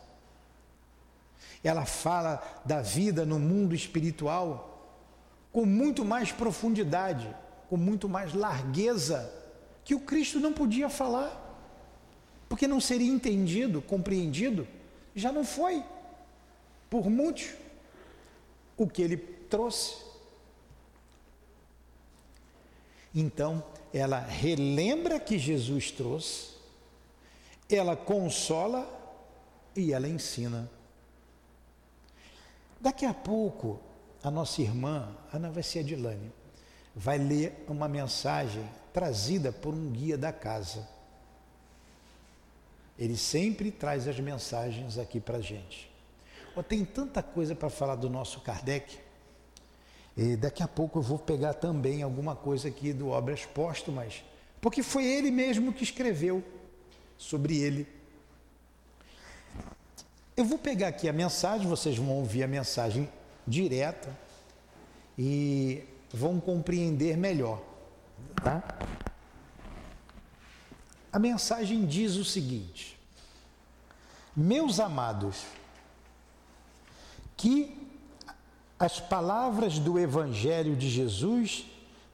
[1.62, 4.92] Ela fala da vida no mundo espiritual
[5.53, 7.33] com muito mais profundidade,
[7.68, 9.33] com muito mais largueza,
[9.85, 11.31] que o Cristo não podia falar,
[12.49, 14.66] porque não seria entendido, compreendido,
[15.14, 15.85] já não foi,
[16.90, 17.55] por muitos,
[18.77, 19.99] o que ele trouxe.
[23.14, 23.62] Então,
[23.94, 26.56] ela relembra que Jesus trouxe,
[27.74, 28.88] ela consola
[29.74, 30.70] e ela ensina.
[32.81, 33.81] Daqui a pouco,
[34.22, 36.33] a nossa irmã, Ana vai ser Adilane,
[36.94, 40.88] vai ler uma mensagem trazida por um guia da casa.
[42.98, 45.90] Ele sempre traz as mensagens aqui para a gente.
[46.55, 48.98] Oh, tem tanta coisa para falar do nosso Kardec
[50.16, 54.24] e daqui a pouco eu vou pegar também alguma coisa aqui do Obras Póstumas,
[54.62, 56.42] porque foi ele mesmo que escreveu
[57.18, 57.87] sobre ele.
[60.37, 63.09] Eu vou pegar aqui a mensagem, vocês vão ouvir a mensagem
[63.46, 64.14] direta
[65.18, 67.62] e vão compreender melhor,
[68.42, 68.62] tá?
[71.11, 72.98] A mensagem diz o seguinte:
[74.37, 75.46] Meus amados,
[77.35, 77.88] que
[78.79, 81.64] as palavras do evangelho de Jesus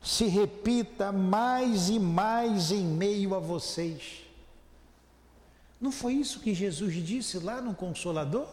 [0.00, 4.21] se repita mais e mais em meio a vocês
[5.82, 8.46] não foi isso que Jesus disse lá no Consolador?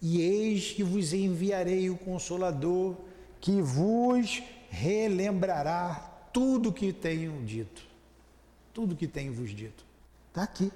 [0.00, 2.94] E eis que vos enviarei o Consolador,
[3.40, 5.94] que vos relembrará
[6.32, 7.82] tudo que tenho dito.
[8.72, 9.84] Tudo que tenho vos dito.
[10.28, 10.70] Está aqui.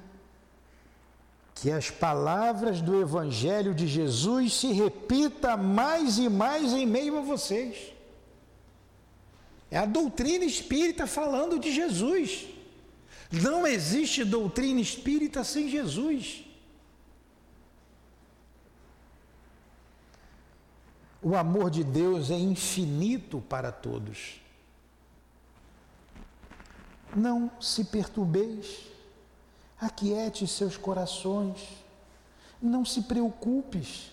[1.55, 7.21] Que as palavras do Evangelho de Jesus se repita mais e mais em meio a
[7.21, 7.93] vocês.
[9.71, 12.49] É a doutrina espírita falando de Jesus.
[13.31, 16.45] Não existe doutrina espírita sem Jesus.
[21.23, 24.41] O amor de Deus é infinito para todos.
[27.15, 28.87] Não se perturbeis,
[29.79, 31.69] aquiete seus corações,
[32.61, 34.11] não se preocupes.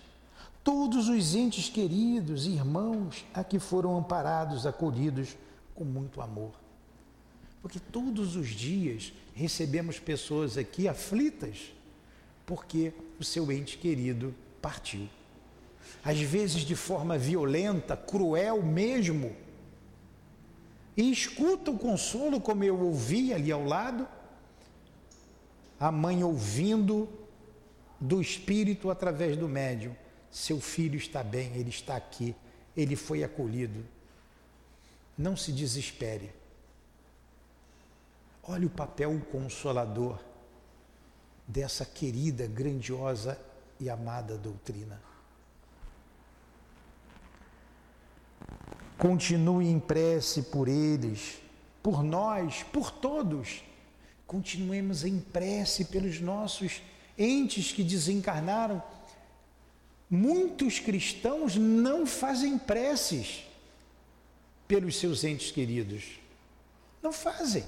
[0.64, 5.38] Todos os entes queridos, irmãos, aqui foram amparados, acolhidos
[5.74, 6.52] com muito amor.
[7.62, 11.72] Porque todos os dias recebemos pessoas aqui aflitas
[12.48, 15.08] porque o seu ente querido partiu.
[16.04, 19.36] Às vezes de forma violenta, cruel mesmo.
[20.96, 24.08] E escuta o consolo, como eu ouvi ali ao lado,
[25.78, 27.08] a mãe ouvindo
[28.00, 29.94] do espírito através do médium:
[30.32, 32.34] seu filho está bem, ele está aqui,
[32.76, 33.86] ele foi acolhido.
[35.18, 36.32] Não se desespere.
[38.48, 40.18] Olha o papel consolador
[41.46, 43.38] dessa querida, grandiosa
[43.78, 45.02] e amada doutrina.
[48.98, 51.40] Continue em prece por eles,
[51.84, 53.64] por nós, por todos.
[54.26, 56.82] Continuemos em prece pelos nossos
[57.18, 58.82] entes que desencarnaram.
[60.10, 63.44] Muitos cristãos não fazem preces
[64.68, 66.20] pelos seus entes queridos.
[67.04, 67.66] Não fazem.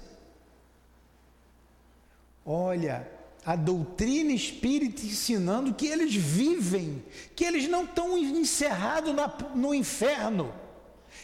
[2.51, 3.07] Olha,
[3.45, 9.13] a doutrina espírita ensinando que eles vivem, que eles não estão encerrados
[9.53, 10.51] no inferno,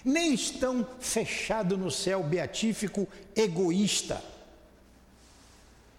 [0.04, 4.24] nem estão fechados no céu beatífico egoísta.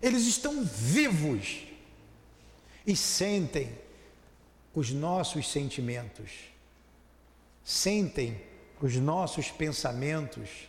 [0.00, 1.64] Eles estão vivos
[2.86, 3.76] e sentem
[4.72, 6.30] os nossos sentimentos,
[7.64, 8.40] sentem
[8.80, 10.68] os nossos pensamentos,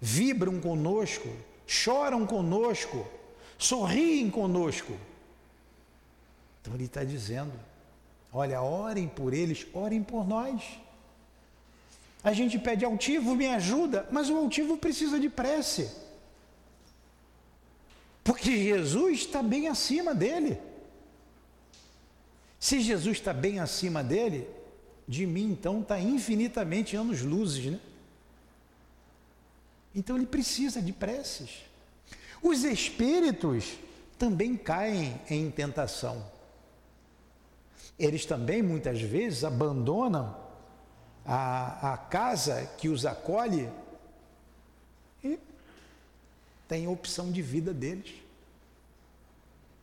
[0.00, 1.28] vibram conosco,
[1.64, 3.06] choram conosco
[3.58, 4.96] sorriem conosco.
[6.60, 7.52] Então ele está dizendo:
[8.32, 10.62] olha, orem por eles, orem por nós.
[12.22, 15.90] A gente pede altivo, me ajuda, mas o altivo precisa de prece.
[18.24, 20.58] Porque Jesus está bem acima dele.
[22.58, 24.48] Se Jesus está bem acima dele,
[25.06, 27.80] de mim então está infinitamente anos luzes, né?
[29.94, 31.65] Então ele precisa de preces.
[32.42, 33.76] Os espíritos
[34.18, 36.24] também caem em tentação.
[37.98, 40.36] Eles também muitas vezes abandonam
[41.24, 43.70] a, a casa que os acolhe
[45.24, 45.38] e
[46.68, 48.14] têm a opção de vida deles.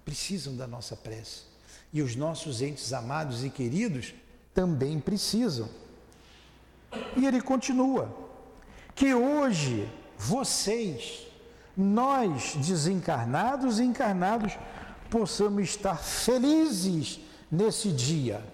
[0.05, 1.43] Precisam da nossa prece.
[1.91, 4.13] E os nossos entes amados e queridos
[4.53, 5.69] também precisam.
[7.15, 8.15] E ele continua:
[8.93, 11.27] que hoje vocês
[11.75, 14.53] nós, desencarnados e encarnados,
[15.09, 17.19] possamos estar felizes
[17.51, 18.45] nesse dia.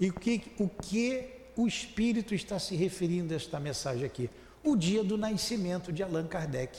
[0.00, 4.28] E o que, o que o Espírito está se referindo a esta mensagem aqui?
[4.64, 6.78] O dia do nascimento de Allan Kardec,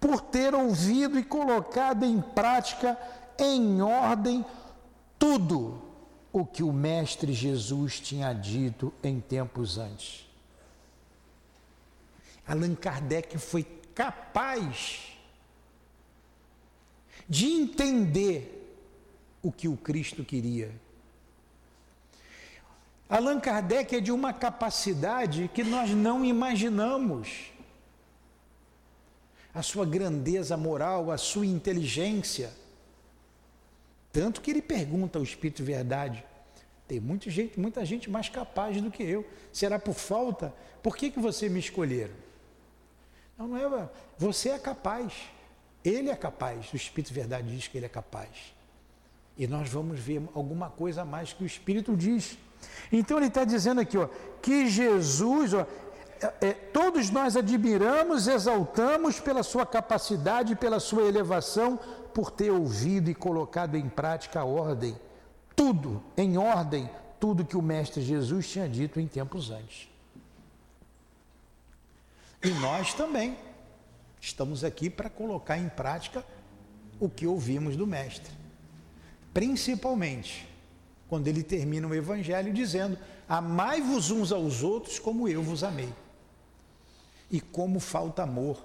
[0.00, 2.98] por ter ouvido e colocado em prática
[3.38, 4.44] em ordem
[5.18, 5.82] tudo
[6.32, 10.26] o que o Mestre Jesus tinha dito em tempos antes.
[12.46, 15.10] Allan Kardec foi capaz
[17.28, 18.56] de entender
[19.42, 20.72] o que o Cristo queria.
[23.10, 27.50] Allan Kardec é de uma capacidade que nós não imaginamos.
[29.52, 32.52] A sua grandeza moral, a sua inteligência.
[34.12, 36.24] Tanto que ele pergunta ao Espírito Verdade:
[36.86, 39.28] tem muita gente, muita gente mais capaz do que eu.
[39.52, 40.54] Será por falta?
[40.80, 42.14] Por que, que você me escolheram?
[43.36, 43.88] Não, não é.
[44.18, 45.12] Você é capaz.
[45.84, 46.72] Ele é capaz.
[46.72, 48.54] O Espírito Verdade diz que ele é capaz.
[49.36, 52.38] E nós vamos ver alguma coisa a mais que o Espírito diz.
[52.92, 54.08] Então ele está dizendo aqui, ó,
[54.42, 55.66] que Jesus, ó,
[56.20, 61.78] é, é, todos nós admiramos, exaltamos pela sua capacidade, pela sua elevação,
[62.12, 64.98] por ter ouvido e colocado em prática a ordem,
[65.56, 69.88] tudo em ordem, tudo que o Mestre Jesus tinha dito em tempos antes.
[72.42, 73.38] E nós também
[74.20, 76.24] estamos aqui para colocar em prática
[76.98, 78.32] o que ouvimos do Mestre.
[79.32, 80.49] Principalmente
[81.10, 82.96] quando ele termina o Evangelho dizendo:
[83.28, 85.92] Amai-vos uns aos outros como eu vos amei.
[87.28, 88.64] E como falta amor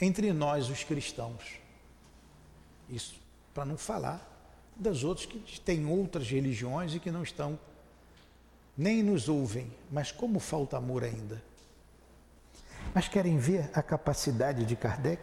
[0.00, 1.60] entre nós, os cristãos.
[2.88, 3.22] Isso
[3.52, 4.30] para não falar
[4.74, 7.56] das outras que têm outras religiões e que não estão,
[8.76, 11.40] nem nos ouvem, mas como falta amor ainda.
[12.92, 15.22] Mas querem ver a capacidade de Kardec?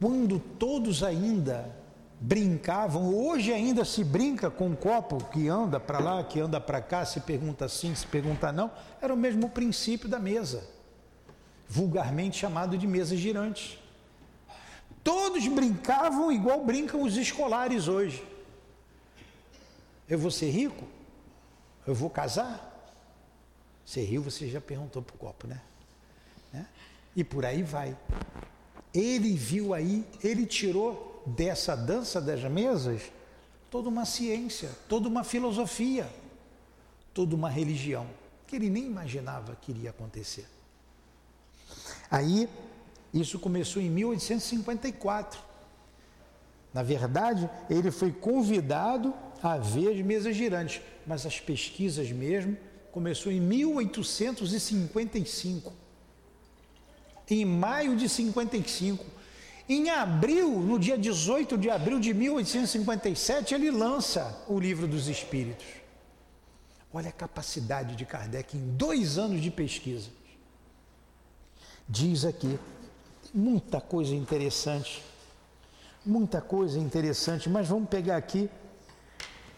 [0.00, 1.76] Quando todos ainda
[2.20, 6.80] brincavam, hoje ainda se brinca com um copo que anda para lá, que anda para
[6.80, 10.68] cá, se pergunta sim, se pergunta não, era o mesmo princípio da mesa,
[11.68, 13.80] vulgarmente chamado de mesa girante.
[15.04, 18.26] Todos brincavam igual brincam os escolares hoje.
[20.08, 20.86] Eu vou ser rico?
[21.86, 22.64] Eu vou casar?
[23.84, 25.60] Ser rico você já perguntou para o copo, né?
[26.52, 26.66] né?
[27.14, 27.96] E por aí vai.
[28.92, 33.02] Ele viu aí, ele tirou dessa dança das mesas
[33.70, 36.08] toda uma ciência, toda uma filosofia,
[37.12, 38.06] toda uma religião
[38.46, 40.46] que ele nem imaginava que iria acontecer.
[42.10, 42.48] Aí,
[43.12, 45.38] isso começou em 1854.
[46.72, 49.12] Na verdade, ele foi convidado
[49.42, 52.56] a ver as mesas girantes, mas as pesquisas mesmo
[52.90, 55.74] começou em 1855.
[57.30, 59.04] Em maio de 55,
[59.68, 65.66] em abril, no dia 18 de abril de 1857, ele lança o Livro dos Espíritos.
[66.92, 70.08] Olha a capacidade de Kardec em dois anos de pesquisa.
[71.86, 72.58] Diz aqui,
[73.34, 75.02] muita coisa interessante,
[76.04, 78.48] muita coisa interessante, mas vamos pegar aqui,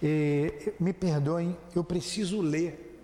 [0.02, 3.00] eh, me perdoem, eu preciso ler,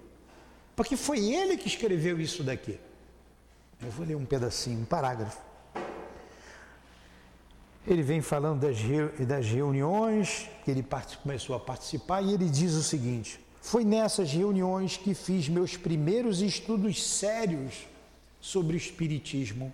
[0.74, 2.80] porque foi ele que escreveu isso daqui.
[3.80, 5.40] Eu vou ler um pedacinho, um parágrafo.
[7.86, 8.78] Ele vem falando das,
[9.26, 10.84] das reuniões que ele
[11.22, 16.42] começou a participar e ele diz o seguinte: Foi nessas reuniões que fiz meus primeiros
[16.42, 17.86] estudos sérios
[18.40, 19.72] sobre o Espiritismo.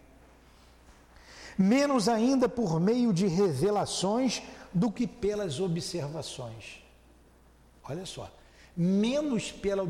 [1.57, 4.43] Menos ainda por meio de revelações
[4.75, 6.83] do que pelas observações.
[7.85, 8.31] Olha só,
[8.77, 9.87] menos pela,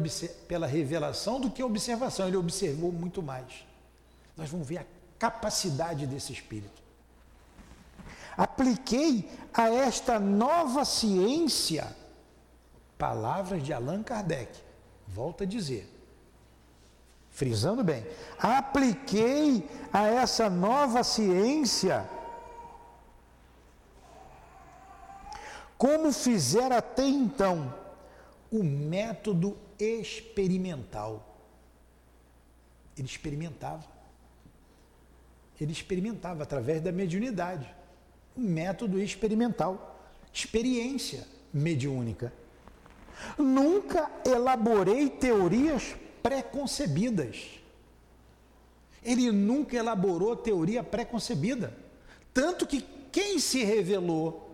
[0.47, 2.29] pela revelação do que observação.
[2.29, 3.65] Ele observou muito mais.
[4.37, 4.87] Nós vamos ver a
[5.19, 6.83] capacidade desse espírito
[8.37, 11.95] apliquei a esta nova ciência,
[12.99, 14.59] palavras de Allan Kardec,
[15.07, 15.89] volta a dizer,
[17.31, 18.07] frisando bem,
[18.39, 22.09] apliquei a essa nova ciência,
[25.77, 27.75] como fizera até então,
[28.51, 31.29] o método experimental.
[32.97, 33.85] Ele experimentava.
[35.61, 37.82] Ele experimentava através da mediunidade
[38.37, 40.01] método experimental,
[40.33, 42.33] experiência mediúnica.
[43.39, 47.61] Nunca elaborei teorias preconcebidas.
[49.03, 51.77] Ele nunca elaborou teoria preconcebida.
[52.33, 54.51] Tanto que quem se revelou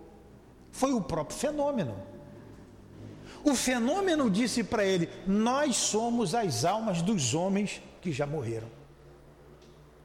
[0.72, 1.95] foi o próprio fenômeno.
[3.45, 8.68] O fenômeno disse para ele: Nós somos as almas dos homens que já morreram.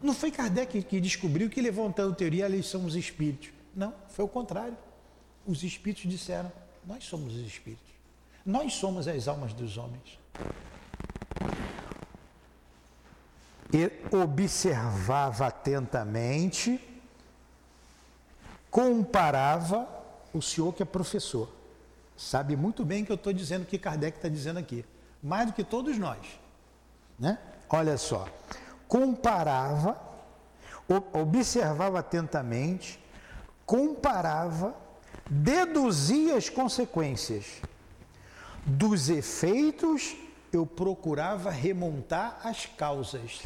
[0.02, 3.50] Não foi Kardec que descobriu que levantando teoria, eles são os espíritos.
[3.76, 4.78] Não, foi o contrário.
[5.46, 6.52] Os espíritos disseram:
[6.86, 7.94] Nós somos os espíritos.
[8.46, 10.20] Nós somos as almas dos homens.
[13.74, 16.80] E observava atentamente,
[18.70, 19.88] comparava
[20.32, 21.50] o senhor que é professor,
[22.16, 24.86] sabe muito bem que eu estou dizendo o que Kardec está dizendo aqui,
[25.22, 26.20] mais do que todos nós.
[27.18, 27.40] Né?
[27.70, 28.28] Olha só,
[28.88, 30.00] comparava,
[31.14, 33.03] observava atentamente,
[33.74, 34.76] comparava,
[35.28, 37.60] deduzia as consequências
[38.64, 40.16] dos efeitos,
[40.52, 43.42] eu procurava remontar as causas.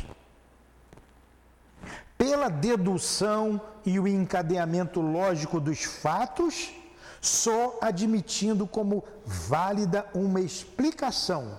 [2.18, 6.74] Pela dedução e o encadeamento lógico dos fatos,
[7.22, 11.58] só admitindo como válida uma explicação,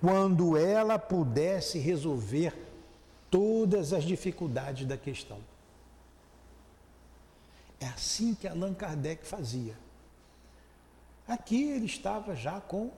[0.00, 2.54] quando ela pudesse resolver
[3.30, 5.51] todas as dificuldades da questão.
[7.82, 9.76] É assim que Allan Kardec fazia.
[11.26, 12.92] Aqui ele estava já com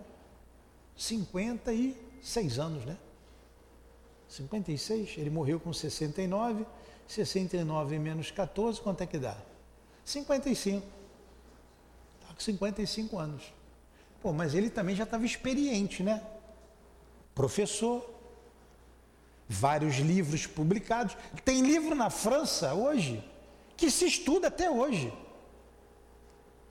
[0.94, 2.98] 56 anos, né?
[4.28, 6.66] 56, ele morreu com 69,
[7.08, 9.38] 69 menos 14, quanto é que dá?
[10.04, 10.86] 55.
[12.20, 13.54] Está com 55 anos.
[14.20, 16.22] Pô, mas ele também já estava experiente, né?
[17.34, 18.04] Professor,
[19.48, 21.16] vários livros publicados.
[21.42, 23.24] Tem livro na França hoje
[23.76, 25.12] que se estuda até hoje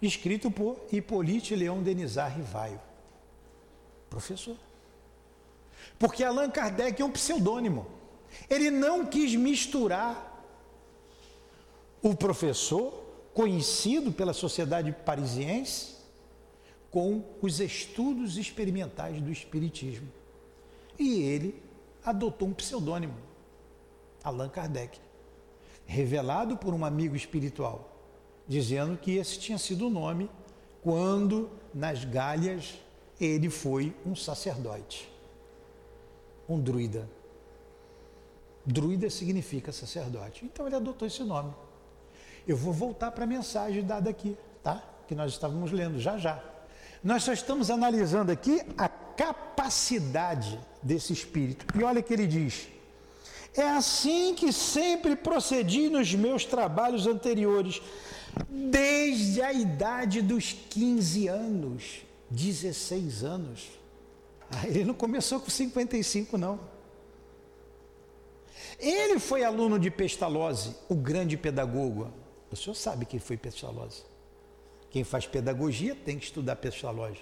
[0.02, 2.80] escrito por Hippolyte Leon Denisard Rivaio,
[4.10, 4.58] professor.
[5.98, 7.86] Porque Allan Kardec é um pseudônimo.
[8.50, 10.32] Ele não quis misturar
[12.02, 13.02] o professor,
[13.34, 15.94] conhecido pela sociedade parisiense,
[16.92, 20.08] com os estudos experimentais do Espiritismo.
[21.00, 21.62] E ele
[22.04, 23.16] adotou um pseudônimo,
[24.24, 25.00] Allan Kardec,
[25.86, 27.94] revelado por um amigo espiritual
[28.48, 30.30] dizendo que esse tinha sido o nome
[30.82, 32.80] quando nas Galhas
[33.20, 35.10] ele foi um sacerdote,
[36.48, 37.10] um druida.
[38.66, 40.46] Druida significa sacerdote.
[40.46, 41.54] Então ele adotou esse nome.
[42.48, 44.84] Eu vou voltar para a mensagem dada aqui, tá?
[45.08, 46.44] Que nós estávamos lendo já já.
[47.04, 51.66] Nós só estamos analisando aqui a capacidade desse espírito.
[51.78, 52.68] E olha que ele diz:
[53.56, 57.82] é assim que sempre procedi nos meus trabalhos anteriores,
[58.50, 63.70] desde a idade dos 15 anos, 16 anos.
[64.50, 66.60] Ah, ele não começou com 55, não.
[68.80, 72.12] Ele foi aluno de Pestalozzi, o grande pedagogo.
[72.52, 74.04] O senhor sabe quem foi Pestalozzi.
[74.90, 77.22] Quem faz pedagogia tem que estudar Pestalozzi.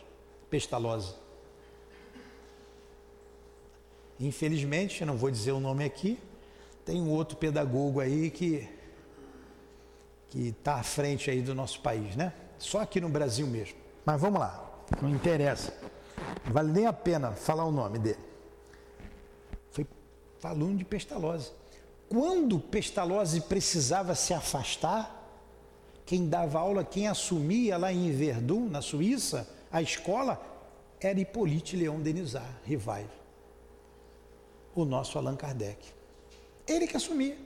[0.49, 1.13] Pestalozzi.
[4.21, 6.19] Infelizmente, não vou dizer o nome aqui,
[6.85, 8.69] tem um outro pedagogo aí que
[10.29, 12.31] que está à frente aí do nosso país, né?
[12.57, 13.75] Só aqui no Brasil mesmo.
[14.05, 15.77] Mas vamos lá, não interessa.
[16.45, 18.19] Não vale nem a pena falar o nome dele.
[19.71, 19.85] Foi
[20.43, 21.51] aluno de Pestalozzi.
[22.07, 25.17] Quando Pestalozzi precisava se afastar,
[26.05, 30.41] quem dava aula, quem assumia lá em Verdun, na Suíça, a escola,
[30.99, 33.09] era Hippolyte Leon Denisard, Rivaio,
[34.75, 35.77] o nosso Allan Kardec.
[36.67, 37.37] Ele que assumia.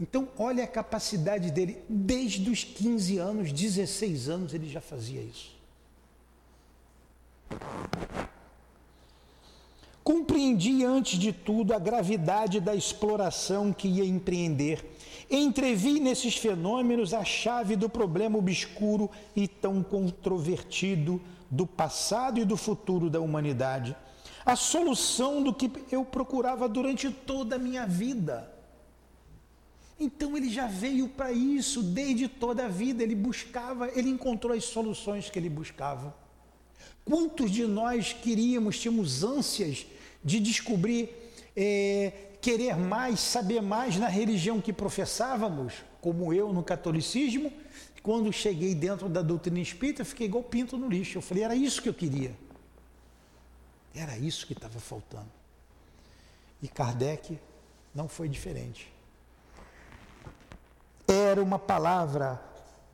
[0.00, 1.82] Então, olha a capacidade dele.
[1.88, 5.56] Desde os 15 anos, 16 anos, ele já fazia isso.
[10.04, 14.82] Compreendi antes de tudo a gravidade da exploração que ia empreender.
[15.30, 21.20] Entrevi nesses fenômenos a chave do problema obscuro e tão controvertido
[21.50, 23.94] do passado e do futuro da humanidade.
[24.48, 28.50] A solução do que eu procurava durante toda a minha vida.
[30.00, 34.64] Então ele já veio para isso desde toda a vida, ele buscava, ele encontrou as
[34.64, 36.16] soluções que ele buscava.
[37.04, 39.86] Quantos de nós queríamos, tínhamos ânsias
[40.24, 41.10] de descobrir,
[41.54, 47.52] é, querer mais, saber mais na religião que professávamos, como eu no catolicismo?
[48.02, 51.18] Quando cheguei dentro da doutrina espírita, fiquei igual pinto no lixo.
[51.18, 52.47] Eu falei, era isso que eu queria.
[53.94, 55.30] Era isso que estava faltando.
[56.62, 57.38] E Kardec
[57.94, 58.98] não foi diferente
[61.08, 62.40] era uma palavra,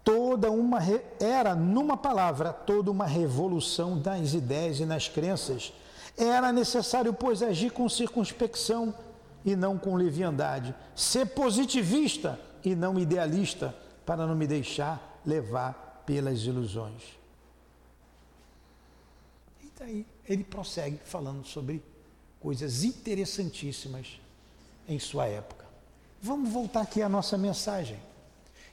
[0.04, 0.78] toda uma
[1.18, 5.72] era numa palavra toda uma revolução das ideias e nas crenças.
[6.16, 8.94] Era necessário, pois, agir com circunspecção
[9.44, 13.74] e não com leviandade, ser positivista e não idealista,
[14.06, 17.02] para não me deixar levar pelas ilusões.
[19.60, 21.82] E daí ele prossegue falando sobre
[22.40, 24.20] coisas interessantíssimas
[24.88, 25.64] em sua época.
[26.20, 27.98] Vamos voltar aqui à nossa mensagem.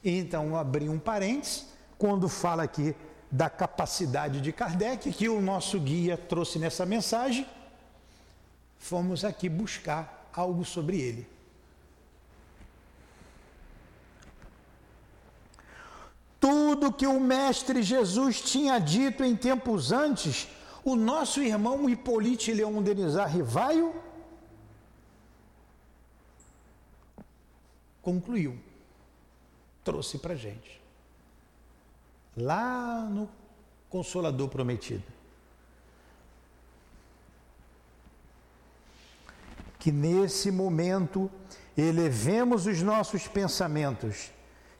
[0.04, 1.66] Então, abri um parênteses,
[1.98, 2.94] quando fala aqui
[3.30, 7.46] da capacidade de Kardec, que o nosso guia trouxe nessa mensagem,
[8.78, 11.26] fomos aqui buscar algo sobre ele.
[16.42, 20.48] tudo que o Mestre Jesus tinha dito em tempos antes,
[20.84, 23.94] o nosso irmão Hipólite Leão Denizar Rivaio
[28.02, 28.58] concluiu,
[29.84, 30.82] trouxe para gente,
[32.36, 33.28] lá no
[33.88, 35.04] Consolador Prometido.
[39.78, 41.30] Que nesse momento
[41.76, 44.32] elevemos os nossos pensamentos,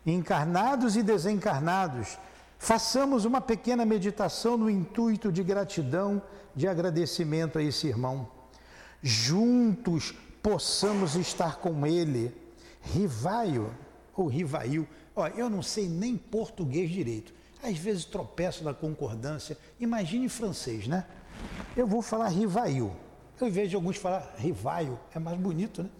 [0.04, 2.18] encarnados e desencarnados,
[2.62, 6.22] façamos uma pequena meditação no intuito de gratidão,
[6.54, 8.28] de agradecimento a esse irmão.
[9.02, 12.32] Juntos possamos estar com ele,
[12.80, 13.74] rivaio
[14.14, 14.86] ou rivail.
[15.16, 17.34] Ó, eu não sei nem português direito.
[17.60, 19.58] Às vezes tropeço na concordância.
[19.80, 21.04] Imagine francês, né?
[21.76, 22.92] Eu vou falar rivail.
[23.40, 25.90] Eu vejo alguns falar rivaio, é mais bonito, né?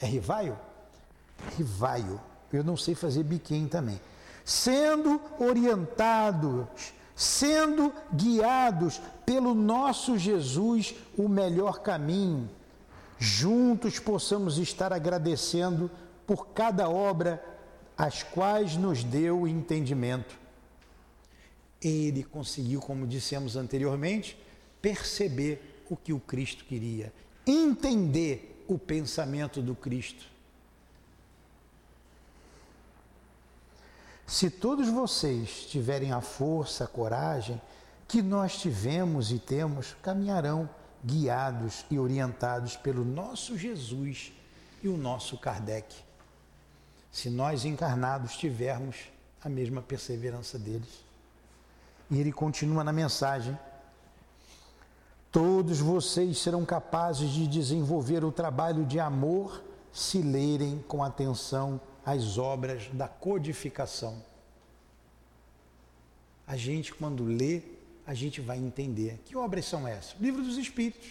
[0.00, 0.56] É rivaio?
[1.58, 2.20] Rivaio.
[2.52, 4.00] Eu não sei fazer biquinho também.
[4.44, 12.48] Sendo orientados, sendo guiados pelo nosso Jesus, o melhor caminho,
[13.18, 15.90] juntos possamos estar agradecendo
[16.26, 17.44] por cada obra
[17.96, 20.38] as quais nos deu entendimento.
[21.82, 24.38] Ele conseguiu, como dissemos anteriormente,
[24.80, 27.12] perceber o que o Cristo queria,
[27.46, 30.24] entender o pensamento do Cristo.
[34.30, 37.60] Se todos vocês tiverem a força, a coragem
[38.06, 40.70] que nós tivemos e temos, caminharão
[41.04, 44.32] guiados e orientados pelo nosso Jesus
[44.84, 45.92] e o nosso Kardec.
[47.10, 48.94] Se nós encarnados tivermos
[49.42, 51.04] a mesma perseverança deles.
[52.08, 53.58] E ele continua na mensagem
[55.32, 59.62] Todos vocês serão capazes de desenvolver o trabalho de amor
[59.92, 64.22] se lerem com atenção as obras da codificação.
[66.46, 67.62] A gente, quando lê,
[68.06, 69.20] a gente vai entender.
[69.24, 70.14] Que obras são essas?
[70.20, 71.10] Livro dos Espíritos.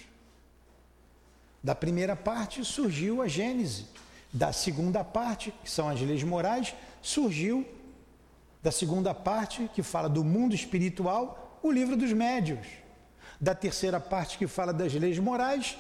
[1.64, 3.86] Da primeira parte surgiu a Gênese.
[4.32, 7.68] Da segunda parte, que são as leis morais, surgiu
[8.62, 12.68] da segunda parte, que fala do mundo espiritual, o livro dos médios
[13.40, 15.78] da terceira parte que fala das leis morais,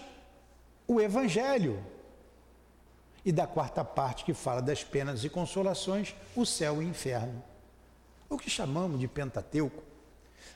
[0.88, 1.84] o Evangelho.
[3.26, 7.43] E da quarta parte que fala das penas e consolações, o céu e o inferno.
[8.30, 9.84] O que chamamos de Pentateuco.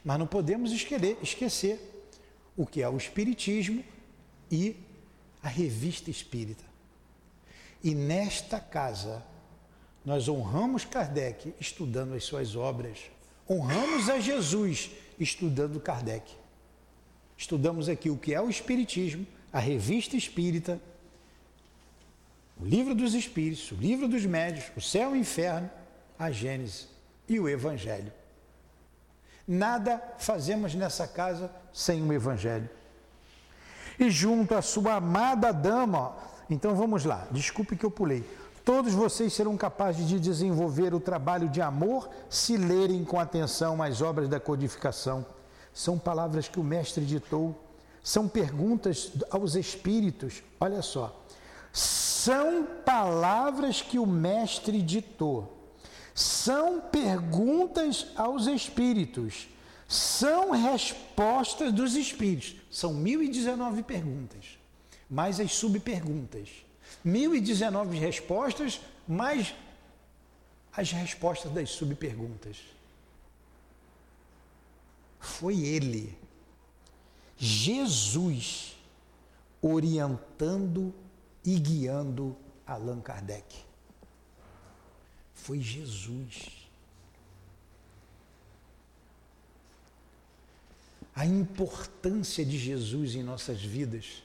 [0.03, 2.07] Mas não podemos esquecer
[2.55, 3.83] o que é o Espiritismo
[4.51, 4.75] e
[5.41, 6.63] a revista espírita.
[7.83, 9.23] E nesta casa,
[10.05, 12.99] nós honramos Kardec estudando as suas obras,
[13.49, 16.31] honramos a Jesus estudando Kardec.
[17.37, 20.79] Estudamos aqui o que é o Espiritismo, a revista espírita,
[22.63, 25.69] o livro dos Espíritos, o livro dos Médios, o céu e o inferno,
[26.17, 26.87] a Gênese
[27.27, 28.11] e o Evangelho.
[29.45, 32.69] Nada fazemos nessa casa sem o Evangelho.
[33.99, 36.15] E junto à sua amada dama,
[36.49, 38.23] então vamos lá, desculpe que eu pulei.
[38.63, 44.01] Todos vocês serão capazes de desenvolver o trabalho de amor se lerem com atenção as
[44.01, 45.25] obras da codificação
[45.73, 47.59] são palavras que o Mestre ditou,
[48.03, 50.43] são perguntas aos espíritos.
[50.59, 51.25] Olha só,
[52.23, 55.71] são palavras que o Mestre ditou,
[56.13, 59.47] são perguntas aos espíritos,
[59.87, 62.55] são respostas dos espíritos.
[62.71, 64.57] São 1019 perguntas,
[65.09, 66.49] mais as subperguntas.
[67.03, 69.53] 1019 respostas, mais
[70.75, 72.57] as respostas das subperguntas
[75.23, 76.17] foi ele,
[77.37, 78.75] Jesus,
[79.61, 80.93] orientando
[81.45, 82.35] e guiando
[82.65, 83.65] Allan Kardec.
[85.33, 86.69] Foi Jesus.
[91.15, 94.23] A importância de Jesus em nossas vidas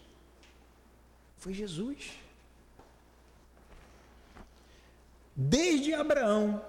[1.37, 2.13] foi Jesus.
[5.35, 6.65] Desde Abraão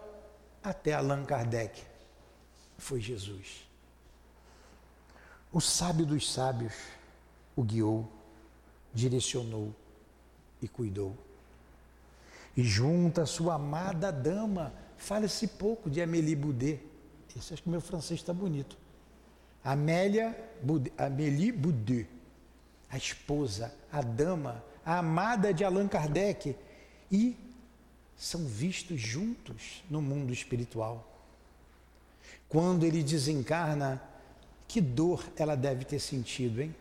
[0.64, 1.82] até Allan Kardec,
[2.78, 3.68] foi Jesus.
[5.52, 6.74] O sábio dos sábios
[7.56, 8.10] o guiou,
[8.94, 9.76] direcionou
[10.62, 11.16] e cuidou.
[12.56, 16.80] E junto à sua amada dama, fala-se pouco de Amélie Boudet.
[17.38, 18.78] Esse acho que meu francês está bonito.
[19.64, 22.08] Amélia Boudet, Amélie Boudet,
[22.90, 26.56] a esposa, a dama, a amada de Allan Kardec.
[27.12, 27.38] E
[28.18, 31.08] são vistos juntos no mundo espiritual.
[32.50, 34.02] Quando ele desencarna,
[34.68, 36.76] que dor ela deve ter sentido, hein?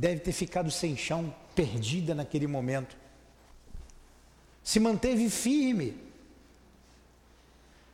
[0.00, 2.96] Deve ter ficado sem chão, perdida naquele momento.
[4.64, 5.94] Se manteve firme.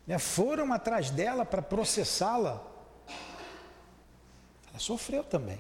[0.07, 2.65] né, foram atrás dela para processá-la.
[4.71, 5.59] Ela sofreu também.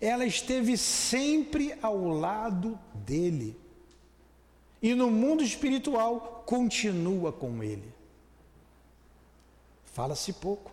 [0.00, 3.54] Ela esteve sempre ao lado dele.
[4.80, 7.92] E no mundo espiritual continua com ele.
[9.84, 10.72] Fala-se pouco.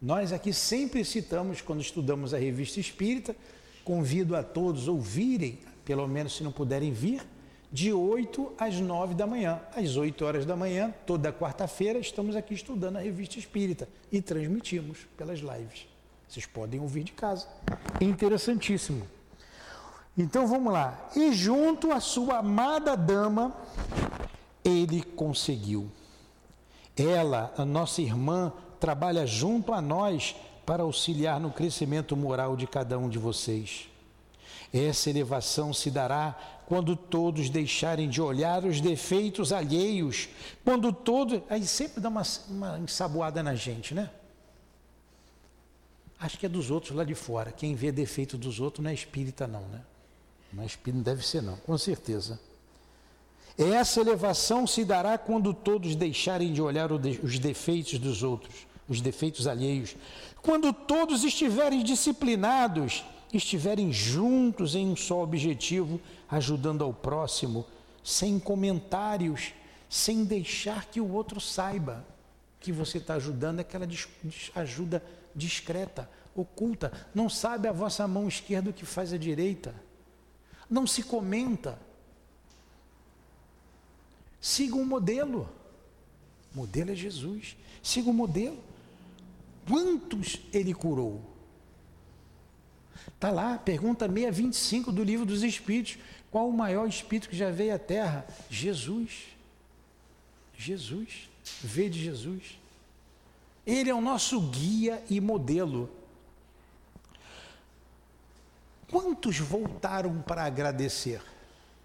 [0.00, 3.36] Nós aqui sempre citamos, quando estudamos a revista espírita,
[3.84, 7.22] convido a todos ouvirem, pelo menos se não puderem vir,
[7.72, 9.60] de 8 às 9 da manhã.
[9.74, 15.06] Às 8 horas da manhã, toda quarta-feira, estamos aqui estudando a revista espírita e transmitimos
[15.16, 15.86] pelas lives.
[16.28, 17.46] Vocês podem ouvir de casa.
[18.00, 19.06] Interessantíssimo.
[20.16, 21.10] Então vamos lá.
[21.16, 23.54] E junto à sua amada dama,
[24.62, 25.90] ele conseguiu.
[26.96, 32.98] Ela, a nossa irmã, trabalha junto a nós para auxiliar no crescimento moral de cada
[32.98, 33.88] um de vocês.
[34.72, 40.28] Essa elevação se dará quando todos deixarem de olhar os defeitos alheios,
[40.64, 41.42] quando todos.
[41.50, 44.08] Aí sempre dá uma, uma ensaboada na gente, né?
[46.18, 47.52] Acho que é dos outros lá de fora.
[47.52, 49.82] Quem vê defeito dos outros não é espírita, não, né?
[50.52, 52.40] Não é espírita, não deve ser, não, com certeza.
[53.58, 59.46] Essa elevação se dará quando todos deixarem de olhar os defeitos dos outros os defeitos
[59.46, 59.96] alheios.
[60.40, 67.66] Quando todos estiverem disciplinados, estiverem juntos em um só objetivo, ajudando ao próximo,
[68.04, 69.52] sem comentários,
[69.88, 72.06] sem deixar que o outro saiba
[72.60, 73.86] que você está ajudando, é aquela
[74.54, 75.02] ajuda
[75.34, 76.92] discreta, oculta.
[77.14, 79.74] Não sabe a vossa mão esquerda o que faz a direita.
[80.70, 81.78] Não se comenta.
[84.40, 85.48] Siga um modelo.
[86.54, 87.56] O modelo é Jesus.
[87.82, 88.58] Siga o modelo.
[89.66, 91.32] Quantos ele curou?
[93.14, 95.98] Está lá, pergunta 625 do livro dos Espíritos.
[96.30, 98.26] Qual o maior espírito que já veio à Terra?
[98.48, 99.26] Jesus.
[100.56, 101.28] Jesus.
[101.62, 102.58] Vê de Jesus.
[103.66, 105.90] Ele é o nosso guia e modelo.
[108.90, 111.22] Quantos voltaram para agradecer?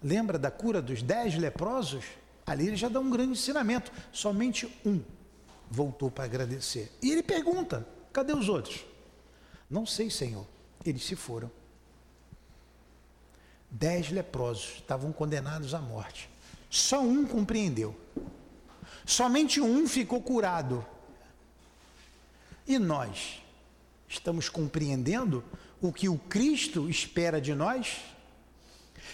[0.02, 2.04] Lembra da cura dos dez leprosos?
[2.46, 3.92] Ali ele já dá um grande ensinamento.
[4.12, 5.00] Somente um
[5.70, 6.90] voltou para agradecer.
[7.02, 8.84] E ele pergunta: cadê os outros?
[9.70, 10.46] Não sei, Senhor.
[10.84, 11.50] Eles se foram.
[13.70, 16.30] Dez leprosos estavam condenados à morte.
[16.70, 17.94] Só um compreendeu.
[19.04, 20.84] Somente um ficou curado.
[22.66, 23.42] E nós
[24.06, 25.44] estamos compreendendo
[25.80, 27.98] o que o Cristo espera de nós?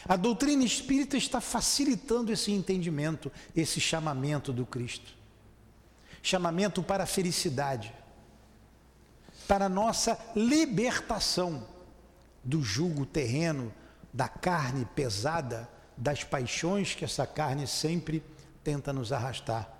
[0.06, 5.23] A doutrina espírita está facilitando esse entendimento, esse chamamento do Cristo
[6.24, 7.94] chamamento para a felicidade,
[9.46, 11.66] para a nossa libertação
[12.42, 13.70] do jugo terreno,
[14.10, 18.24] da carne pesada, das paixões que essa carne sempre
[18.64, 19.70] tenta nos arrastar.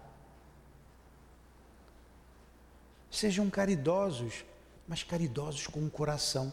[3.11, 4.45] Sejam caridosos,
[4.87, 6.53] mas caridosos com o coração.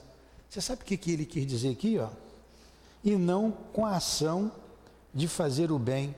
[0.50, 2.00] Você sabe o que, ele quis dizer aqui?
[2.00, 2.10] Ó?
[3.04, 4.54] E não com a ação
[5.14, 6.16] de fazer o bem,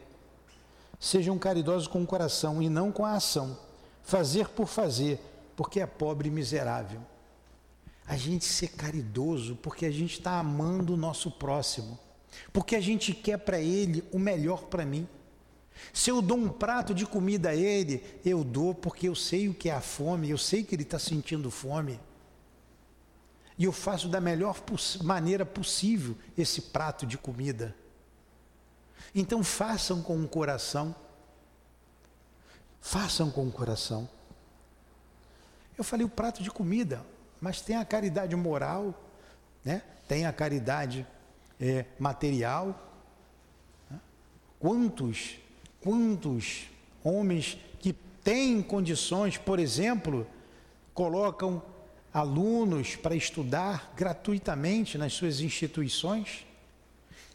[1.04, 3.60] Sejam caridosos com o coração e não com a ação.
[4.04, 5.20] Fazer por fazer,
[5.56, 7.02] porque é pobre e miserável.
[8.06, 11.98] A gente ser caridoso porque a gente está amando o nosso próximo,
[12.52, 15.08] porque a gente quer para ele o melhor para mim.
[15.92, 19.54] Se eu dou um prato de comida a ele, eu dou porque eu sei o
[19.54, 22.00] que é a fome, eu sei que ele está sentindo fome.
[23.58, 27.76] E eu faço da melhor poss maneira possível esse prato de comida.
[29.14, 30.96] Então façam com o coração.
[32.84, 34.08] Façam com o coração.
[35.76, 37.04] Eu falei o prato de comida,
[37.42, 38.94] mas tem a caridade moral,
[39.66, 39.82] né?
[40.08, 41.08] tem a caridade
[41.60, 42.78] é, material.
[44.60, 45.40] Quantos,
[45.82, 46.70] quantos
[47.04, 50.28] homens que têm condições, por exemplo,
[50.94, 51.64] colocam
[52.14, 56.46] alunos para estudar gratuitamente nas suas instituições?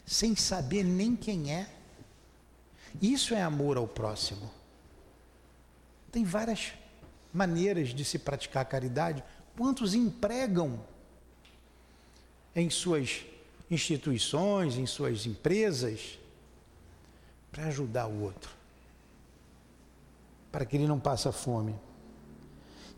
[0.09, 1.69] sem saber nem quem é.
[2.99, 4.49] Isso é amor ao próximo.
[6.11, 6.73] Tem várias
[7.33, 9.23] maneiras de se praticar caridade.
[9.57, 10.79] Quantos empregam
[12.55, 13.25] em suas
[13.69, 16.17] instituições, em suas empresas,
[17.51, 18.51] para ajudar o outro,
[20.51, 21.75] para que ele não passe fome.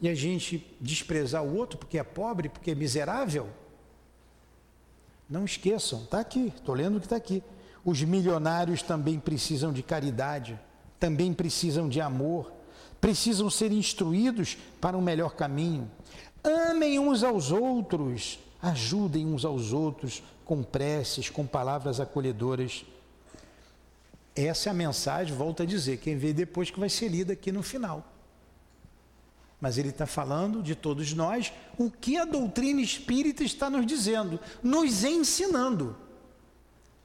[0.01, 3.49] E a gente desprezar o outro porque é pobre, porque é miserável,
[5.29, 7.43] não esqueçam, está aqui, estou lendo que está aqui.
[7.85, 10.59] Os milionários também precisam de caridade,
[10.99, 12.51] também precisam de amor,
[13.01, 15.89] precisam ser instruídos para um melhor caminho.
[16.43, 22.85] Amem uns aos outros, ajudem uns aos outros com preces, com palavras acolhedoras.
[24.35, 27.51] Essa é a mensagem, volto a dizer, quem vê depois que vai ser lida aqui
[27.51, 28.05] no final.
[29.59, 34.39] mas ele está falando de todos nós o que a doutrina espírita está nos dizendo,
[34.63, 35.95] nos ensinando.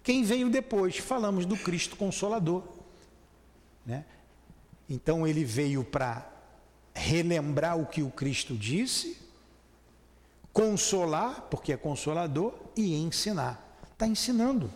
[0.02, 0.96] Quem veio depois?
[0.96, 2.62] Falamos do Cristo Consolador.
[3.84, 4.06] Né?
[4.88, 6.30] Então ele veio para
[6.94, 9.18] relembrar o que o Cristo disse,
[10.52, 13.78] consolar, porque é consolador, e ensinar.
[13.92, 14.70] Está ensinando.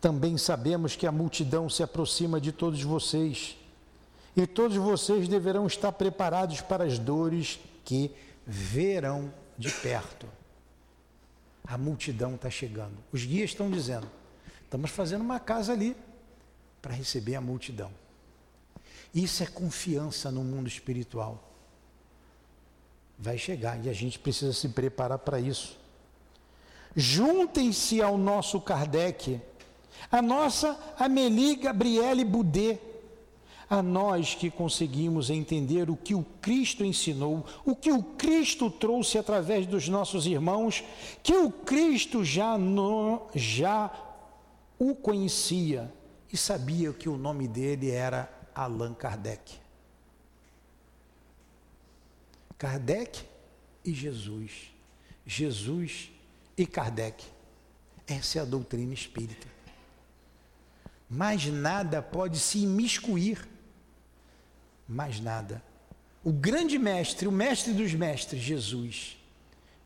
[0.00, 3.56] Também sabemos que a multidão se aproxima de todos vocês,
[4.36, 8.10] e todos vocês deverão estar preparados para as dores que
[8.46, 10.26] verão de perto.
[11.66, 12.96] A multidão está chegando.
[13.12, 14.06] Os guias estão dizendo:
[14.64, 15.96] estamos fazendo uma casa ali
[16.84, 17.90] para receber a multidão.
[19.14, 21.42] Isso é confiança no mundo espiritual.
[23.18, 25.78] Vai chegar e a gente precisa se preparar para isso.
[26.94, 29.40] Juntem-se ao nosso Kardec,
[30.12, 32.78] a nossa Amélie Gabriele Boudet,
[33.70, 39.16] a nós que conseguimos entender o que o Cristo ensinou, o que o Cristo trouxe
[39.16, 40.84] através dos nossos irmãos,
[41.22, 43.90] que o Cristo já, no, já
[44.78, 45.90] o conhecia
[46.34, 49.56] e sabia que o nome dele era Allan Kardec.
[52.58, 53.24] Kardec
[53.84, 54.72] e Jesus.
[55.24, 56.10] Jesus
[56.58, 57.24] e Kardec.
[58.04, 59.46] Essa é a doutrina espírita.
[61.08, 63.48] Mais nada pode se imiscuir.
[64.88, 65.62] Mais nada.
[66.24, 69.16] O grande mestre, o mestre dos mestres, Jesus.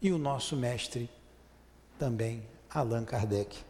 [0.01, 1.11] E o nosso mestre
[1.99, 3.67] também, Allan Kardec.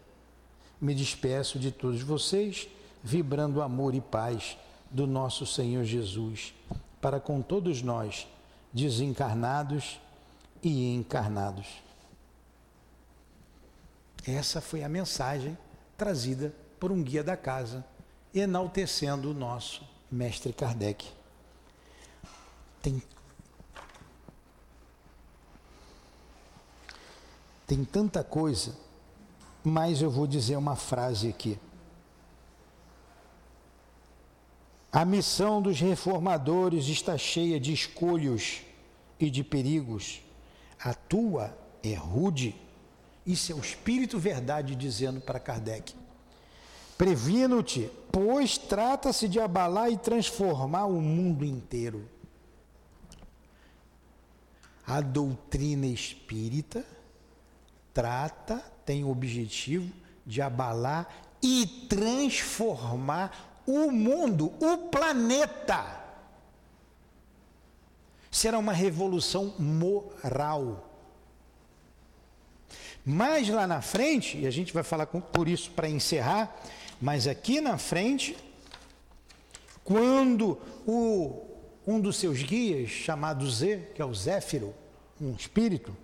[0.81, 2.68] Me despeço de todos vocês,
[3.03, 4.57] vibrando amor e paz
[4.91, 6.55] do nosso Senhor Jesus
[7.01, 8.26] para com todos nós,
[8.72, 10.01] desencarnados
[10.62, 11.66] e encarnados.
[14.26, 15.57] Essa foi a mensagem
[15.97, 17.85] trazida por um guia da casa,
[18.35, 21.11] enaltecendo o nosso mestre Kardec.
[22.83, 23.03] Tem
[27.66, 28.74] Tem tanta coisa,
[29.69, 31.59] mas eu vou dizer uma frase aqui.
[34.91, 38.62] A missão dos reformadores está cheia de escolhos
[39.21, 40.23] e de perigos.
[40.81, 42.57] A tua é rude.
[43.27, 45.95] Isso é o Espírito Verdade dizendo para Kardec.
[46.97, 52.09] Previno-te, pois trata-se de abalar e transformar o mundo inteiro.
[54.87, 56.85] A doutrina espírita
[57.93, 59.93] trata, tem o objetivo
[60.24, 61.07] de abalar
[61.43, 65.84] e transformar o mundo, o planeta.
[68.30, 70.91] Será uma revolução moral.
[73.05, 76.57] Mas lá na frente, e a gente vai falar com, por isso para encerrar,
[76.99, 78.39] mas aqui na frente,
[79.84, 81.47] quando o,
[81.86, 84.74] um dos seus guias, chamado Zé, que é o Zéfiro,
[85.20, 85.95] um espírito,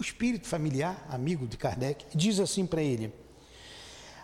[0.00, 3.12] um espírito familiar, amigo de Kardec, diz assim para ele: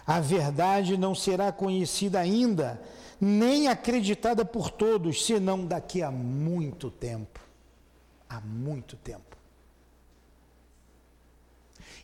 [0.07, 2.81] a verdade não será conhecida ainda,
[3.20, 7.41] nem acreditada por todos, senão daqui a muito tempo.
[8.29, 9.37] Há muito tempo.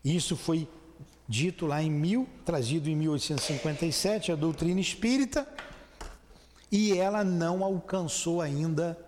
[0.05, 0.69] Isso foi
[1.27, 5.49] dito lá em mil, trazido em 1857, a doutrina espírita,
[6.71, 8.99] e ela não alcançou ainda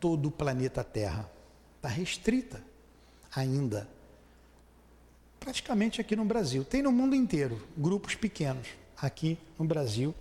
[0.00, 1.30] todo o planeta Terra.
[1.76, 2.62] Está restrita
[3.34, 3.88] ainda
[5.38, 6.64] praticamente aqui no Brasil.
[6.64, 8.68] Tem no mundo inteiro, grupos pequenos.
[9.00, 10.14] Aqui no Brasil,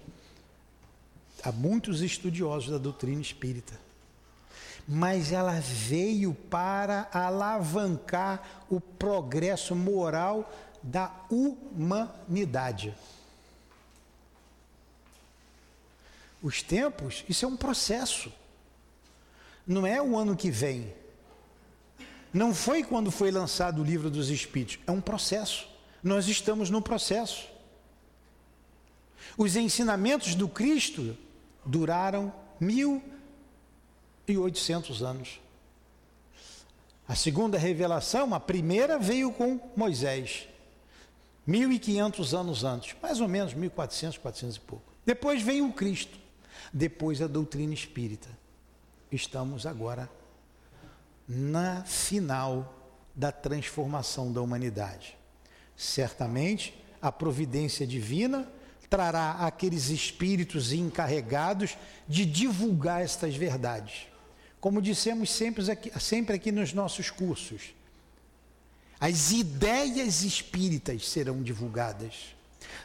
[1.43, 3.79] há muitos estudiosos da doutrina espírita.
[4.87, 10.51] Mas ela veio para alavancar o progresso moral
[10.81, 12.95] da humanidade.
[16.41, 18.31] Os tempos, isso é um processo.
[19.65, 20.93] Não é o ano que vem,
[22.33, 25.67] não foi quando foi lançado o livro dos Espíritos, é um processo.
[26.03, 27.47] Nós estamos no processo.
[29.37, 31.17] Os ensinamentos do Cristo
[31.65, 33.03] duraram mil
[34.27, 35.39] e oitocentos anos.
[37.07, 40.47] A segunda revelação, a primeira veio com Moisés,
[41.45, 44.83] mil e quinhentos anos antes, mais ou menos mil quatrocentos, quatrocentos e pouco.
[45.05, 46.19] Depois veio o Cristo,
[46.73, 48.27] depois a doutrina espírita.
[49.09, 50.09] Estamos agora
[51.27, 52.73] na final
[53.13, 55.17] da transformação da humanidade.
[55.75, 58.47] Certamente, a providência divina
[58.89, 64.07] trará aqueles espíritos encarregados de divulgar estas verdades.
[64.61, 67.73] Como dissemos sempre aqui, sempre aqui nos nossos cursos,
[68.99, 72.35] as ideias espíritas serão divulgadas.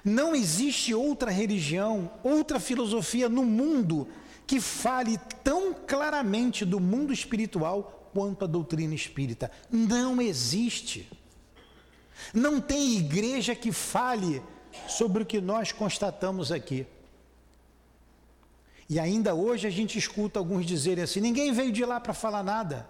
[0.04, 4.08] Não existe outra religião, outra filosofia no mundo
[4.46, 9.50] que fale tão claramente do mundo espiritual quanto a doutrina espírita.
[9.70, 11.08] Não existe.
[12.32, 14.42] Não tem igreja que fale
[14.88, 16.86] sobre o que nós constatamos aqui.
[18.88, 22.42] E ainda hoje a gente escuta alguns dizerem assim: ninguém veio de lá para falar
[22.42, 22.86] nada.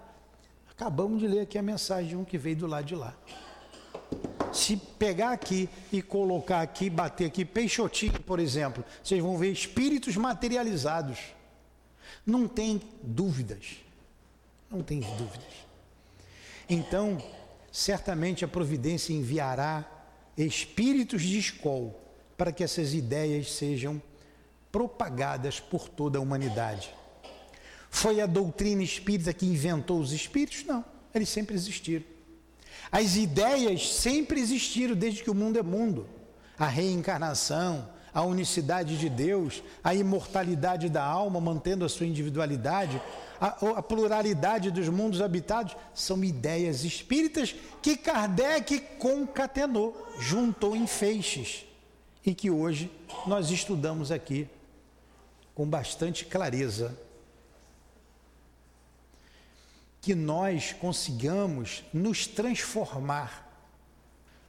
[0.69, 3.15] Acabamos de ler aqui a mensagem de um que veio do lado de lá.
[4.51, 10.15] Se pegar aqui e colocar aqui, bater aqui, Peixotinho, por exemplo, vocês vão ver espíritos
[10.15, 11.19] materializados.
[12.25, 13.77] Não tem dúvidas.
[14.73, 15.53] Não tem dúvidas.
[16.67, 17.23] Então,
[17.71, 19.85] certamente a providência enviará
[20.35, 21.93] espíritos de escola
[22.35, 24.01] para que essas ideias sejam
[24.71, 26.93] propagadas por toda a humanidade.
[27.89, 30.65] Foi a doutrina espírita que inventou os espíritos?
[30.65, 32.03] Não, eles sempre existiram.
[32.91, 36.07] As ideias sempre existiram desde que o mundo é mundo.
[36.57, 43.01] A reencarnação, a unicidade de Deus, a imortalidade da alma, mantendo a sua individualidade,
[43.41, 51.65] a, a, pluralidade dos mundos habitados, são ideias espíritas que Kardec concatenou, juntou em feixes
[52.25, 52.89] e que hoje
[53.27, 54.47] nós estudamos aqui
[55.53, 56.97] com bastante clareza.
[60.01, 63.42] Que nós consigamos nos transformar,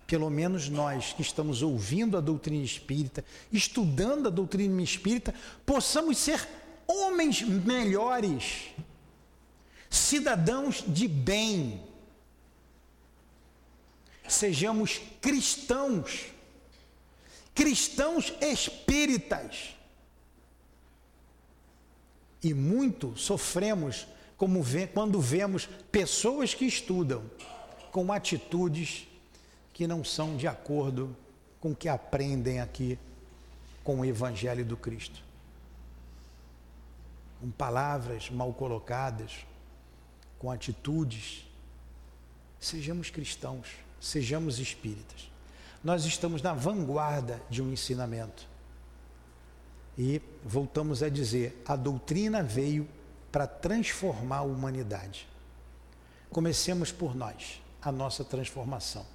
[0.06, 5.34] pelo menos nós que estamos ouvindo a doutrina espírita, estudando a doutrina espírita,
[5.64, 6.46] possamos ser
[6.86, 8.70] homens melhores,
[9.88, 11.82] cidadãos de bem,
[14.28, 16.26] sejamos cristãos,
[17.54, 19.74] cristãos espíritas.
[22.42, 27.22] E muito sofremos como vê, quando vemos pessoas que estudam
[27.90, 29.06] com atitudes
[29.74, 31.14] que não são de acordo
[31.60, 32.96] com o que aprendem aqui
[33.82, 35.20] com o Evangelho do Cristo.
[37.40, 39.44] Com palavras mal colocadas,
[40.38, 41.44] com atitudes.
[42.60, 43.66] Sejamos cristãos,
[44.00, 45.28] sejamos espíritas.
[45.82, 48.46] Nós estamos na vanguarda de um ensinamento.
[49.98, 52.88] E voltamos a dizer: a doutrina veio
[53.32, 55.26] para transformar a humanidade.
[56.30, 59.13] Comecemos por nós, a nossa transformação.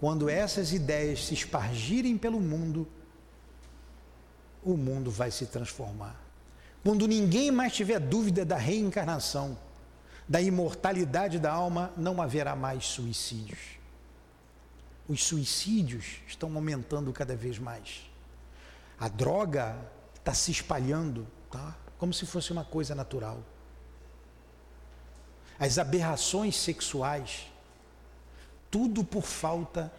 [0.00, 2.88] Quando essas ideias se espargirem pelo mundo,
[4.64, 6.18] o mundo vai se transformar.
[6.82, 9.58] Quando ninguém mais tiver dúvida da reencarnação,
[10.26, 13.58] da imortalidade da alma, não haverá mais suicídios.
[15.06, 18.10] Os suicídios estão aumentando cada vez mais.
[18.98, 19.76] A droga
[20.14, 21.76] está se espalhando, tá?
[21.98, 23.38] como se fosse uma coisa natural.
[25.58, 27.52] As aberrações sexuais,
[28.70, 29.92] tudo por falta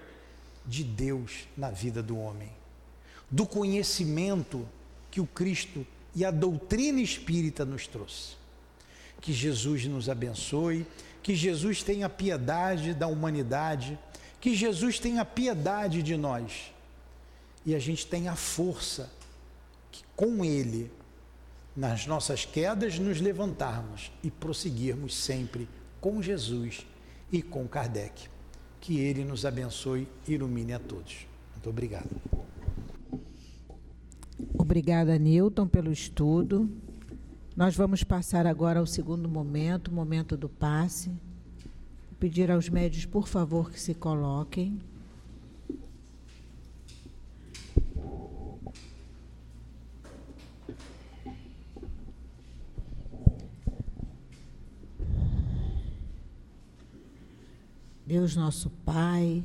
[0.66, 2.50] de Deus na vida do homem,
[3.30, 4.68] do conhecimento
[5.10, 8.36] que o Cristo e a doutrina espírita nos trouxe.
[9.20, 10.86] Que Jesus nos abençoe,
[11.22, 13.98] que Jesus tenha piedade da humanidade,
[14.40, 16.72] que Jesus tenha piedade de nós
[17.66, 19.12] e a gente tenha força
[20.16, 20.92] com Ele,
[21.76, 25.70] nas nossas quedas, nos levantarmos e prosseguirmos sempre
[26.00, 26.86] com Jesus
[27.32, 28.31] e com Kardec.
[28.82, 31.26] Que Ele nos abençoe e ilumine a todos.
[31.54, 32.10] Muito obrigado.
[34.58, 36.70] Obrigada, Newton, pelo estudo.
[37.56, 41.12] Nós vamos passar agora ao segundo momento, o momento do passe.
[42.20, 44.80] Pedir aos médios, por favor, que se coloquem.
[58.12, 59.42] Deus nosso Pai,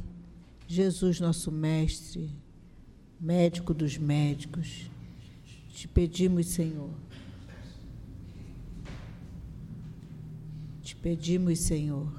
[0.66, 2.28] Jesus nosso Mestre,
[3.20, 4.90] médico dos médicos,
[5.68, 6.90] te pedimos, Senhor,
[10.82, 12.12] te pedimos, Senhor,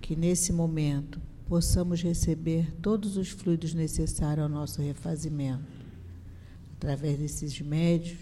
[0.00, 5.62] que nesse momento possamos receber todos os fluidos necessários ao nosso refazimento,
[6.72, 8.16] através desses médios,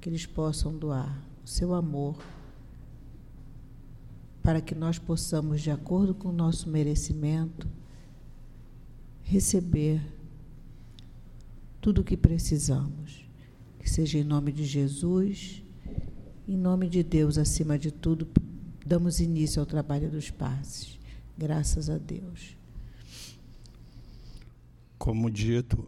[0.00, 2.20] que eles possam doar o seu amor
[4.42, 7.68] para que nós possamos, de acordo com o nosso merecimento,
[9.22, 10.00] receber
[11.80, 13.26] tudo o que precisamos.
[13.78, 15.62] Que seja em nome de Jesus,
[16.46, 18.26] em nome de Deus, acima de tudo,
[18.84, 20.98] damos início ao trabalho dos passes.
[21.36, 22.56] Graças a Deus.
[24.98, 25.86] Como dito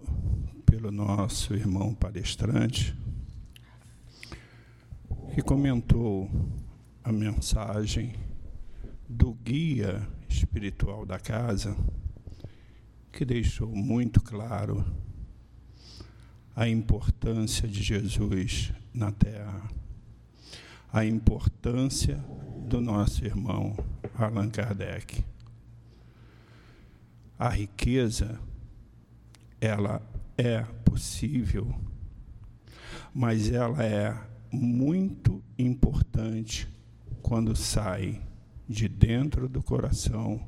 [0.65, 2.95] pelo nosso irmão palestrante,
[5.35, 6.31] que comentou
[7.03, 8.15] a mensagem
[9.13, 11.77] do guia espiritual da casa,
[13.11, 14.87] que deixou muito claro
[16.55, 19.69] a importância de Jesus na Terra.
[20.93, 22.17] a importância
[22.67, 23.77] do nosso irmão
[24.17, 25.25] Allan Kardec.
[27.39, 28.41] A riqueza,
[29.61, 30.03] ela
[30.37, 31.73] é possível,
[33.15, 34.17] mas ela é
[34.51, 36.69] muito importante
[37.23, 38.21] quando sai
[38.71, 40.41] de dentro do coração,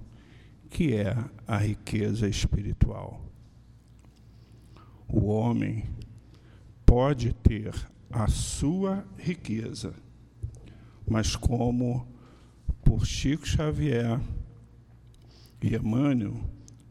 [0.71, 1.13] que é
[1.45, 3.21] a riqueza espiritual.
[5.09, 5.85] O homem
[6.87, 7.75] pode ter
[8.09, 9.93] a sua riqueza,
[11.05, 12.07] mas como
[12.85, 14.21] por Chico Xavier
[15.61, 16.41] e Emmanuel,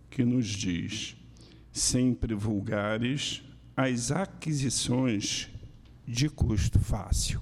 [0.09, 1.15] que nos diz:
[1.71, 3.41] sempre vulgares
[3.77, 5.49] as aquisições
[6.05, 7.41] de custo fácil.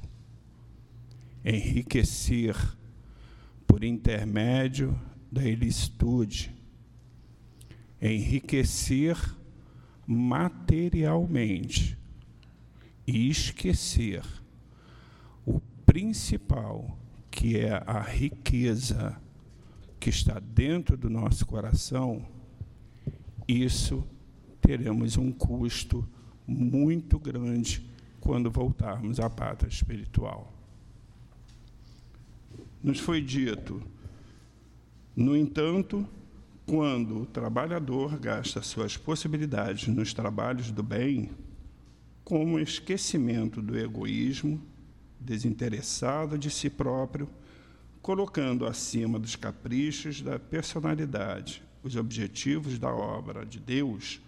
[1.43, 2.55] Enriquecer
[3.69, 4.99] por intermédio
[5.31, 6.51] da ilicitude,
[8.01, 9.15] enriquecer
[10.07, 11.95] materialmente
[13.05, 14.23] e esquecer
[15.45, 16.97] o principal,
[17.29, 19.21] que é a riqueza
[19.99, 22.25] que está dentro do nosso coração,
[23.47, 24.03] isso
[24.59, 26.09] teremos um custo
[26.47, 27.87] muito grande
[28.19, 30.58] quando voltarmos à pátria espiritual.
[32.81, 33.81] Nos foi dito,
[35.15, 36.07] no entanto,
[36.65, 41.29] quando o trabalhador gasta suas possibilidades nos trabalhos do bem,
[42.23, 44.61] como esquecimento do egoísmo,
[45.19, 47.27] desinteressado de si próprio,
[48.01, 54.21] colocando acima dos caprichos da personalidade os objetivos da obra de Deus,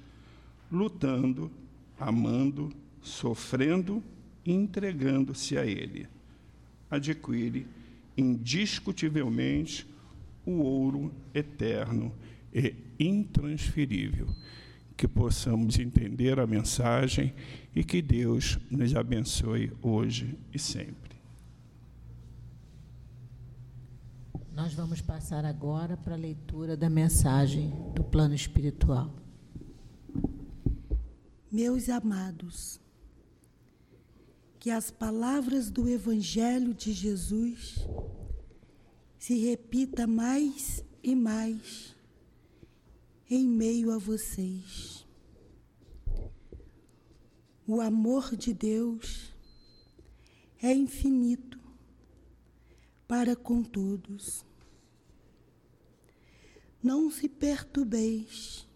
[0.72, 1.52] lutando,
[2.00, 2.70] amando,
[3.02, 4.04] sofrendo
[4.46, 6.08] e entregando-se a Ele.
[6.90, 7.66] Adquire
[8.18, 9.88] indiscutivelmente
[10.46, 12.14] o ouro eterno
[12.54, 14.28] e intransferível.
[14.96, 17.34] Que possamos entender a mensagem
[17.76, 21.12] e que Deus nos abençoe hoje e sempre.
[24.54, 29.12] Nós vamos passar agora para a leitura da mensagem do plano espiritual.
[31.52, 32.80] Meus amados,
[34.62, 37.78] que as palavras do Evangelho de Jesus
[39.18, 41.96] se repita mais e mais
[43.28, 45.04] em meio a vocês.
[47.66, 49.34] O amor de Deus
[50.62, 51.60] é infinito
[53.08, 54.46] para com todos.
[56.84, 58.68] Não se perturbeis,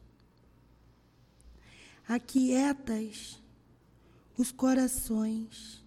[2.07, 3.39] aquietas
[4.37, 5.83] os corações.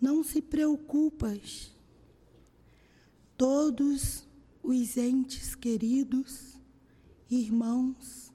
[0.00, 1.72] Não se preocupas,
[3.36, 4.26] todos
[4.62, 6.58] os entes queridos,
[7.30, 8.32] irmãos,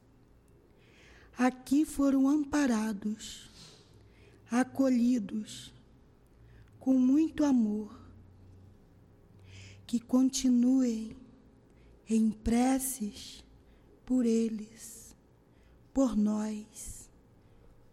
[1.37, 3.49] aqui foram amparados,
[4.49, 5.73] acolhidos
[6.79, 7.99] com muito amor
[9.85, 11.17] que continuem
[12.09, 13.43] em preces
[14.05, 15.13] por eles,
[15.93, 16.96] por nós,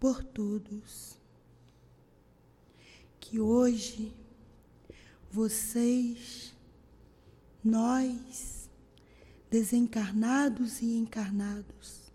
[0.05, 1.17] por todos.
[3.19, 4.13] Que hoje
[5.31, 6.55] vocês,
[7.65, 8.69] nós,
[9.51, 12.13] desencarnados e encarnados,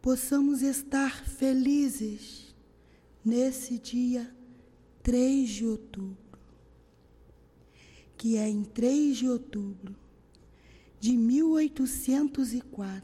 [0.00, 2.54] possamos estar felizes
[3.22, 4.34] nesse dia
[5.02, 6.16] 3 de outubro
[8.16, 9.94] que é em 3 de outubro
[10.98, 13.02] de 1804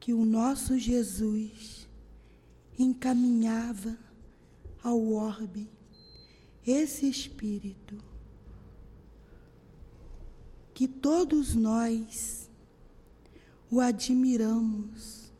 [0.00, 1.85] que o nosso Jesus
[2.78, 3.96] encaminhava
[4.82, 5.68] ao orbe.
[6.66, 7.96] Esse espírito
[10.74, 12.50] que todos nós
[13.70, 15.32] o admiramos,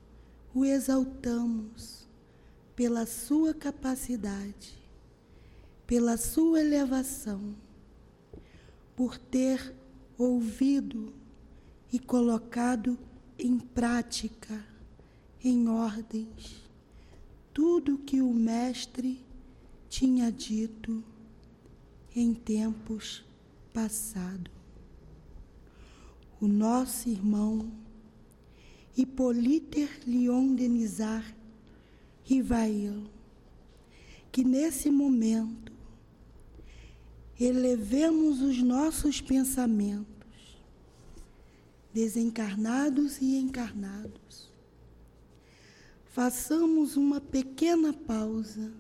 [0.55, 2.07] o exaltamos
[2.75, 4.79] pela sua capacidade,
[5.87, 7.55] pela sua elevação
[8.97, 9.75] por ter
[10.17, 11.13] ouvido
[11.93, 12.99] e colocado
[13.39, 14.65] em prática,
[15.45, 16.66] em ordens,
[17.57, 19.19] tudo que o Mestre
[19.89, 21.03] tinha dito
[22.15, 23.25] em tempos
[23.73, 24.53] passados.
[26.39, 27.73] O nosso irmão
[28.95, 31.35] Hippolyte Leon Denizar
[32.25, 33.09] Rivail,
[34.31, 35.73] que nesse momento
[37.41, 40.61] elevemos os nossos pensamentos,
[41.95, 44.46] desencarnados e encarnados.
[46.17, 48.73] Façamos uma pequena pausa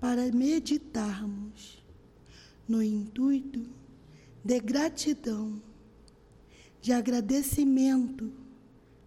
[0.00, 1.80] para meditarmos
[2.66, 3.64] no intuito
[4.44, 5.62] de gratidão,
[6.82, 8.32] de agradecimento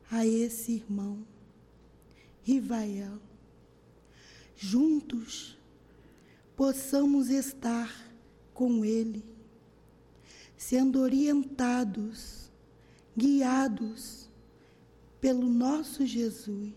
[0.10, 1.28] a esse irmão,
[2.44, 3.20] Rivael.
[4.56, 5.60] Juntos,
[6.56, 7.94] possamos estar
[8.54, 9.22] com Ele,
[10.56, 12.50] sendo orientados,
[13.18, 14.23] guiados
[15.24, 16.74] pelo nosso Jesus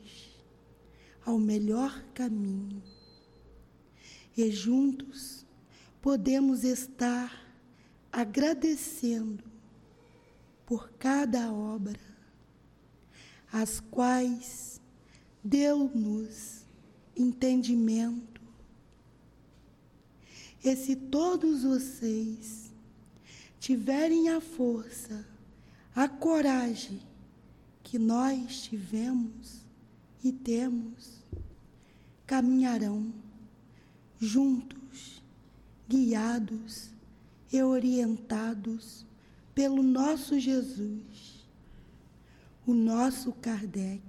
[1.24, 2.80] ao melhor caminho.
[4.36, 5.44] E juntos
[6.00, 7.44] podemos estar
[8.12, 9.42] agradecendo
[10.64, 11.98] por cada obra,
[13.52, 14.80] as quais
[15.42, 16.64] deu-nos
[17.16, 18.40] entendimento.
[20.62, 22.70] E se todos vocês
[23.58, 25.26] tiverem a força,
[25.96, 27.05] a coragem
[27.86, 29.60] que nós tivemos
[30.22, 31.22] e temos,
[32.26, 33.14] caminharão
[34.18, 35.22] juntos,
[35.88, 36.90] guiados
[37.52, 39.06] e orientados
[39.54, 41.46] pelo nosso Jesus,
[42.66, 44.02] o nosso Kardec.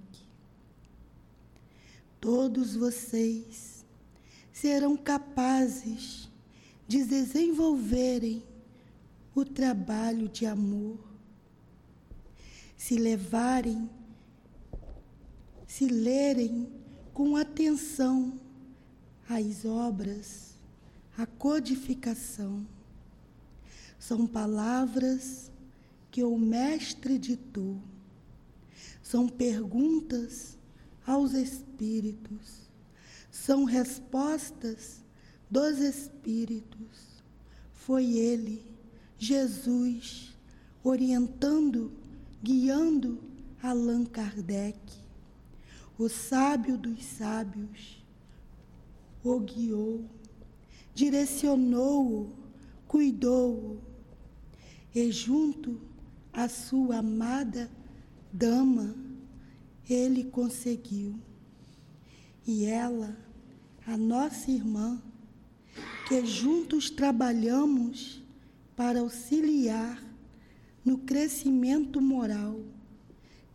[2.20, 3.86] Todos vocês
[4.52, 6.32] serão capazes
[6.88, 8.42] de desenvolverem
[9.36, 10.98] o trabalho de amor,
[12.78, 13.90] se levarem,
[15.66, 16.72] se lerem
[17.14, 18.40] com atenção
[19.28, 20.54] as obras,
[21.18, 22.66] a codificação.
[24.00, 25.52] São palavras
[26.12, 27.82] que o Mestre ditou,
[29.02, 30.56] são perguntas
[31.06, 32.70] aos Espíritos,
[33.32, 35.02] são respostas
[35.50, 37.24] dos Espíritos.
[37.74, 38.64] Foi Ele,
[39.18, 40.36] Jesus,
[40.84, 41.92] orientando,
[42.42, 43.20] guiando
[43.62, 44.80] Allan Kardec,
[45.98, 48.04] o sábio dos sábios,
[49.24, 50.06] o guiou,
[50.94, 52.32] direcionou-o,
[52.88, 53.82] cuidou-o,
[54.94, 55.82] e junto
[56.32, 57.70] à sua amada
[58.32, 58.96] dama,
[59.90, 61.20] ele conseguiu.
[62.46, 63.18] E ela,
[63.86, 65.02] a nossa irmã,
[66.08, 68.24] que juntos trabalhamos
[68.76, 70.07] para auxiliar
[70.88, 72.62] no crescimento moral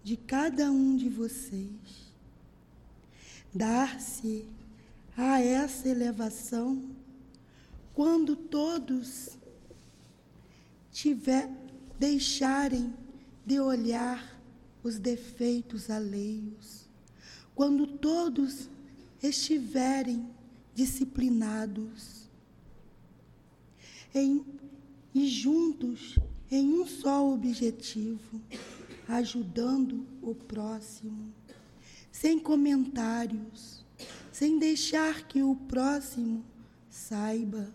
[0.04, 2.12] de cada um de vocês.
[3.54, 4.46] Dar-se
[5.16, 6.90] a essa elevação
[7.94, 9.30] quando todos
[10.92, 11.48] tiver
[11.98, 12.92] deixarem
[13.46, 14.38] de olhar
[14.84, 16.86] os defeitos alheios,
[17.54, 18.68] quando todos
[19.22, 20.28] estiverem
[20.74, 22.28] disciplinados
[24.14, 24.44] em,
[25.14, 26.18] e juntos
[26.52, 28.38] em um só objetivo,
[29.08, 31.32] ajudando o próximo,
[32.10, 33.82] sem comentários,
[34.30, 36.44] sem deixar que o próximo
[36.90, 37.72] saiba.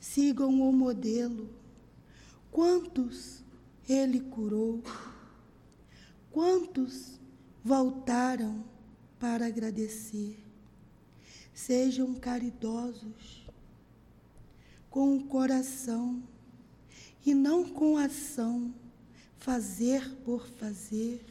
[0.00, 1.48] Sigam o modelo.
[2.50, 3.44] Quantos
[3.88, 4.82] ele curou?
[6.32, 7.20] Quantos
[7.62, 8.64] voltaram
[9.20, 10.36] para agradecer?
[11.54, 13.46] Sejam caridosos,
[14.90, 16.20] com o coração
[17.26, 18.72] e não com ação,
[19.36, 21.26] fazer por fazer.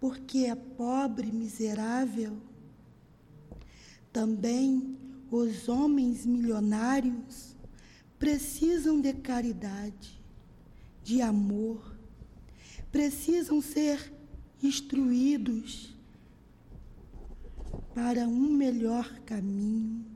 [0.00, 2.36] Porque é pobre, miserável.
[4.12, 4.98] Também
[5.30, 7.54] os homens milionários
[8.18, 10.20] precisam de caridade,
[11.04, 11.96] de amor,
[12.90, 14.12] precisam ser
[14.60, 15.94] instruídos
[17.94, 20.15] para um melhor caminho.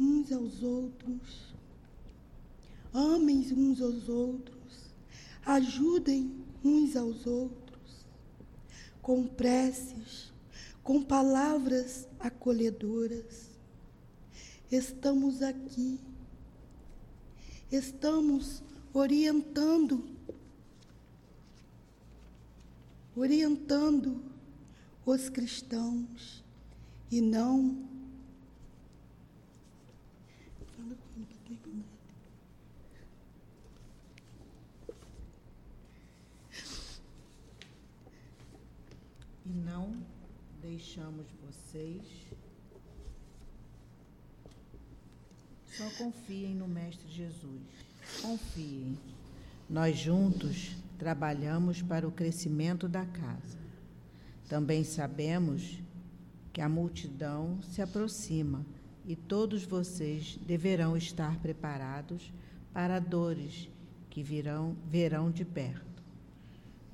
[0.00, 1.54] Uns aos outros,
[2.90, 4.94] amem uns aos outros,
[5.44, 8.06] ajudem uns aos outros,
[9.02, 10.32] com preces,
[10.82, 13.50] com palavras acolhedoras.
[14.72, 16.00] Estamos aqui,
[17.70, 18.62] estamos
[18.94, 20.02] orientando,
[23.14, 24.22] orientando
[25.04, 26.42] os cristãos.
[27.12, 27.89] E não
[39.50, 39.96] e não
[40.62, 42.02] deixamos vocês.
[45.66, 47.62] Só confiem no Mestre Jesus.
[48.22, 48.96] Confiem.
[49.68, 53.58] Nós juntos trabalhamos para o crescimento da casa.
[54.48, 55.80] Também sabemos
[56.52, 58.64] que a multidão se aproxima
[59.04, 62.32] e todos vocês deverão estar preparados
[62.72, 63.68] para dores
[64.08, 66.02] que virão, verão de perto.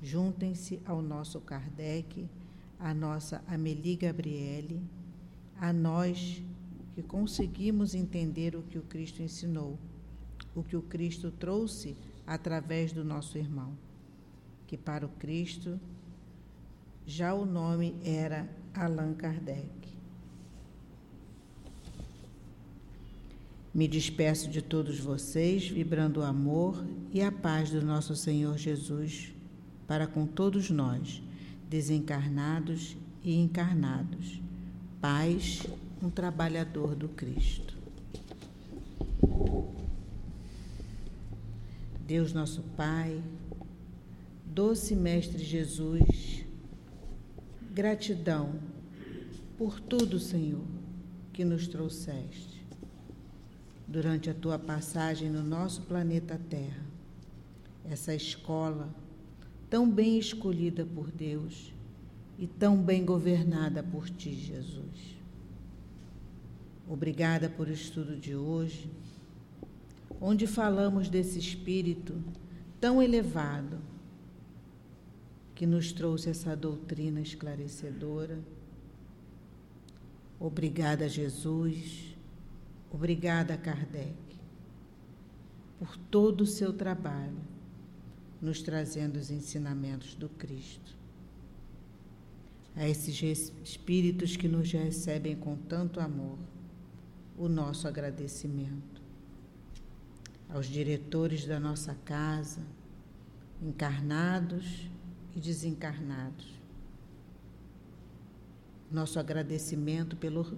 [0.01, 2.29] Juntem-se ao nosso Kardec,
[2.79, 4.81] à nossa Amélie Gabriele,
[5.59, 6.41] a nós
[6.93, 9.77] que conseguimos entender o que o Cristo ensinou,
[10.55, 11.95] o que o Cristo trouxe
[12.25, 13.73] através do nosso irmão.
[14.65, 15.79] Que para o Cristo
[17.05, 19.87] Já o nome era Allan Kardec.
[23.73, 29.33] Me despeço de todos vocês, vibrando o amor e a paz do nosso Senhor Jesus
[29.87, 31.23] para com todos nós,
[31.69, 34.41] desencarnados e encarnados.
[35.01, 35.63] Paz,
[36.01, 37.75] um trabalhador do Cristo.
[42.05, 43.21] Deus nosso Pai,
[44.45, 46.45] doce Mestre Jesus,
[47.73, 48.59] gratidão
[49.57, 50.65] por tudo, Senhor,
[51.33, 52.65] que nos trouxeste
[53.87, 56.85] durante a tua passagem no nosso planeta Terra.
[57.89, 58.89] Essa escola,
[59.69, 61.73] tão bem escolhida por Deus
[62.37, 65.17] e tão bem governada por ti, Jesus.
[66.87, 68.89] Obrigada por o estudo de hoje,
[70.21, 72.15] onde falamos desse espírito
[72.79, 73.79] tão elevado
[75.53, 78.39] que nos trouxe essa doutrina esclarecedora.
[80.39, 82.15] Obrigada, Jesus
[82.91, 84.15] Obrigada, Kardec,
[85.77, 87.37] por todo o seu trabalho,
[88.41, 90.95] nos trazendo os ensinamentos do Cristo.
[92.75, 96.37] A esses espíritos que nos recebem com tanto amor,
[97.37, 99.01] o nosso agradecimento.
[100.49, 102.61] Aos diretores da nossa casa,
[103.61, 104.87] encarnados
[105.35, 106.47] e desencarnados.
[108.91, 110.57] Nosso agradecimento pelo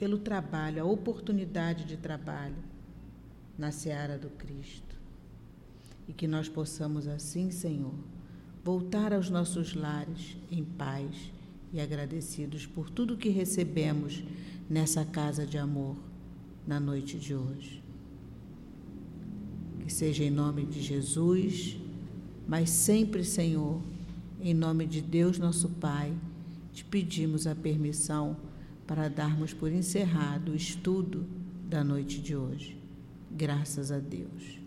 [0.00, 2.56] pelo trabalho, a oportunidade de trabalho
[3.58, 4.89] na seara do Cristo.
[6.08, 7.94] E que nós possamos assim, Senhor,
[8.64, 11.32] voltar aos nossos lares em paz
[11.72, 14.22] e agradecidos por tudo que recebemos
[14.68, 15.96] nessa casa de amor
[16.66, 17.82] na noite de hoje.
[19.80, 21.76] Que seja em nome de Jesus,
[22.46, 23.80] mas sempre, Senhor,
[24.40, 26.12] em nome de Deus nosso Pai,
[26.72, 28.36] te pedimos a permissão
[28.86, 31.26] para darmos por encerrado o estudo
[31.68, 32.76] da noite de hoje.
[33.30, 34.59] Graças a Deus.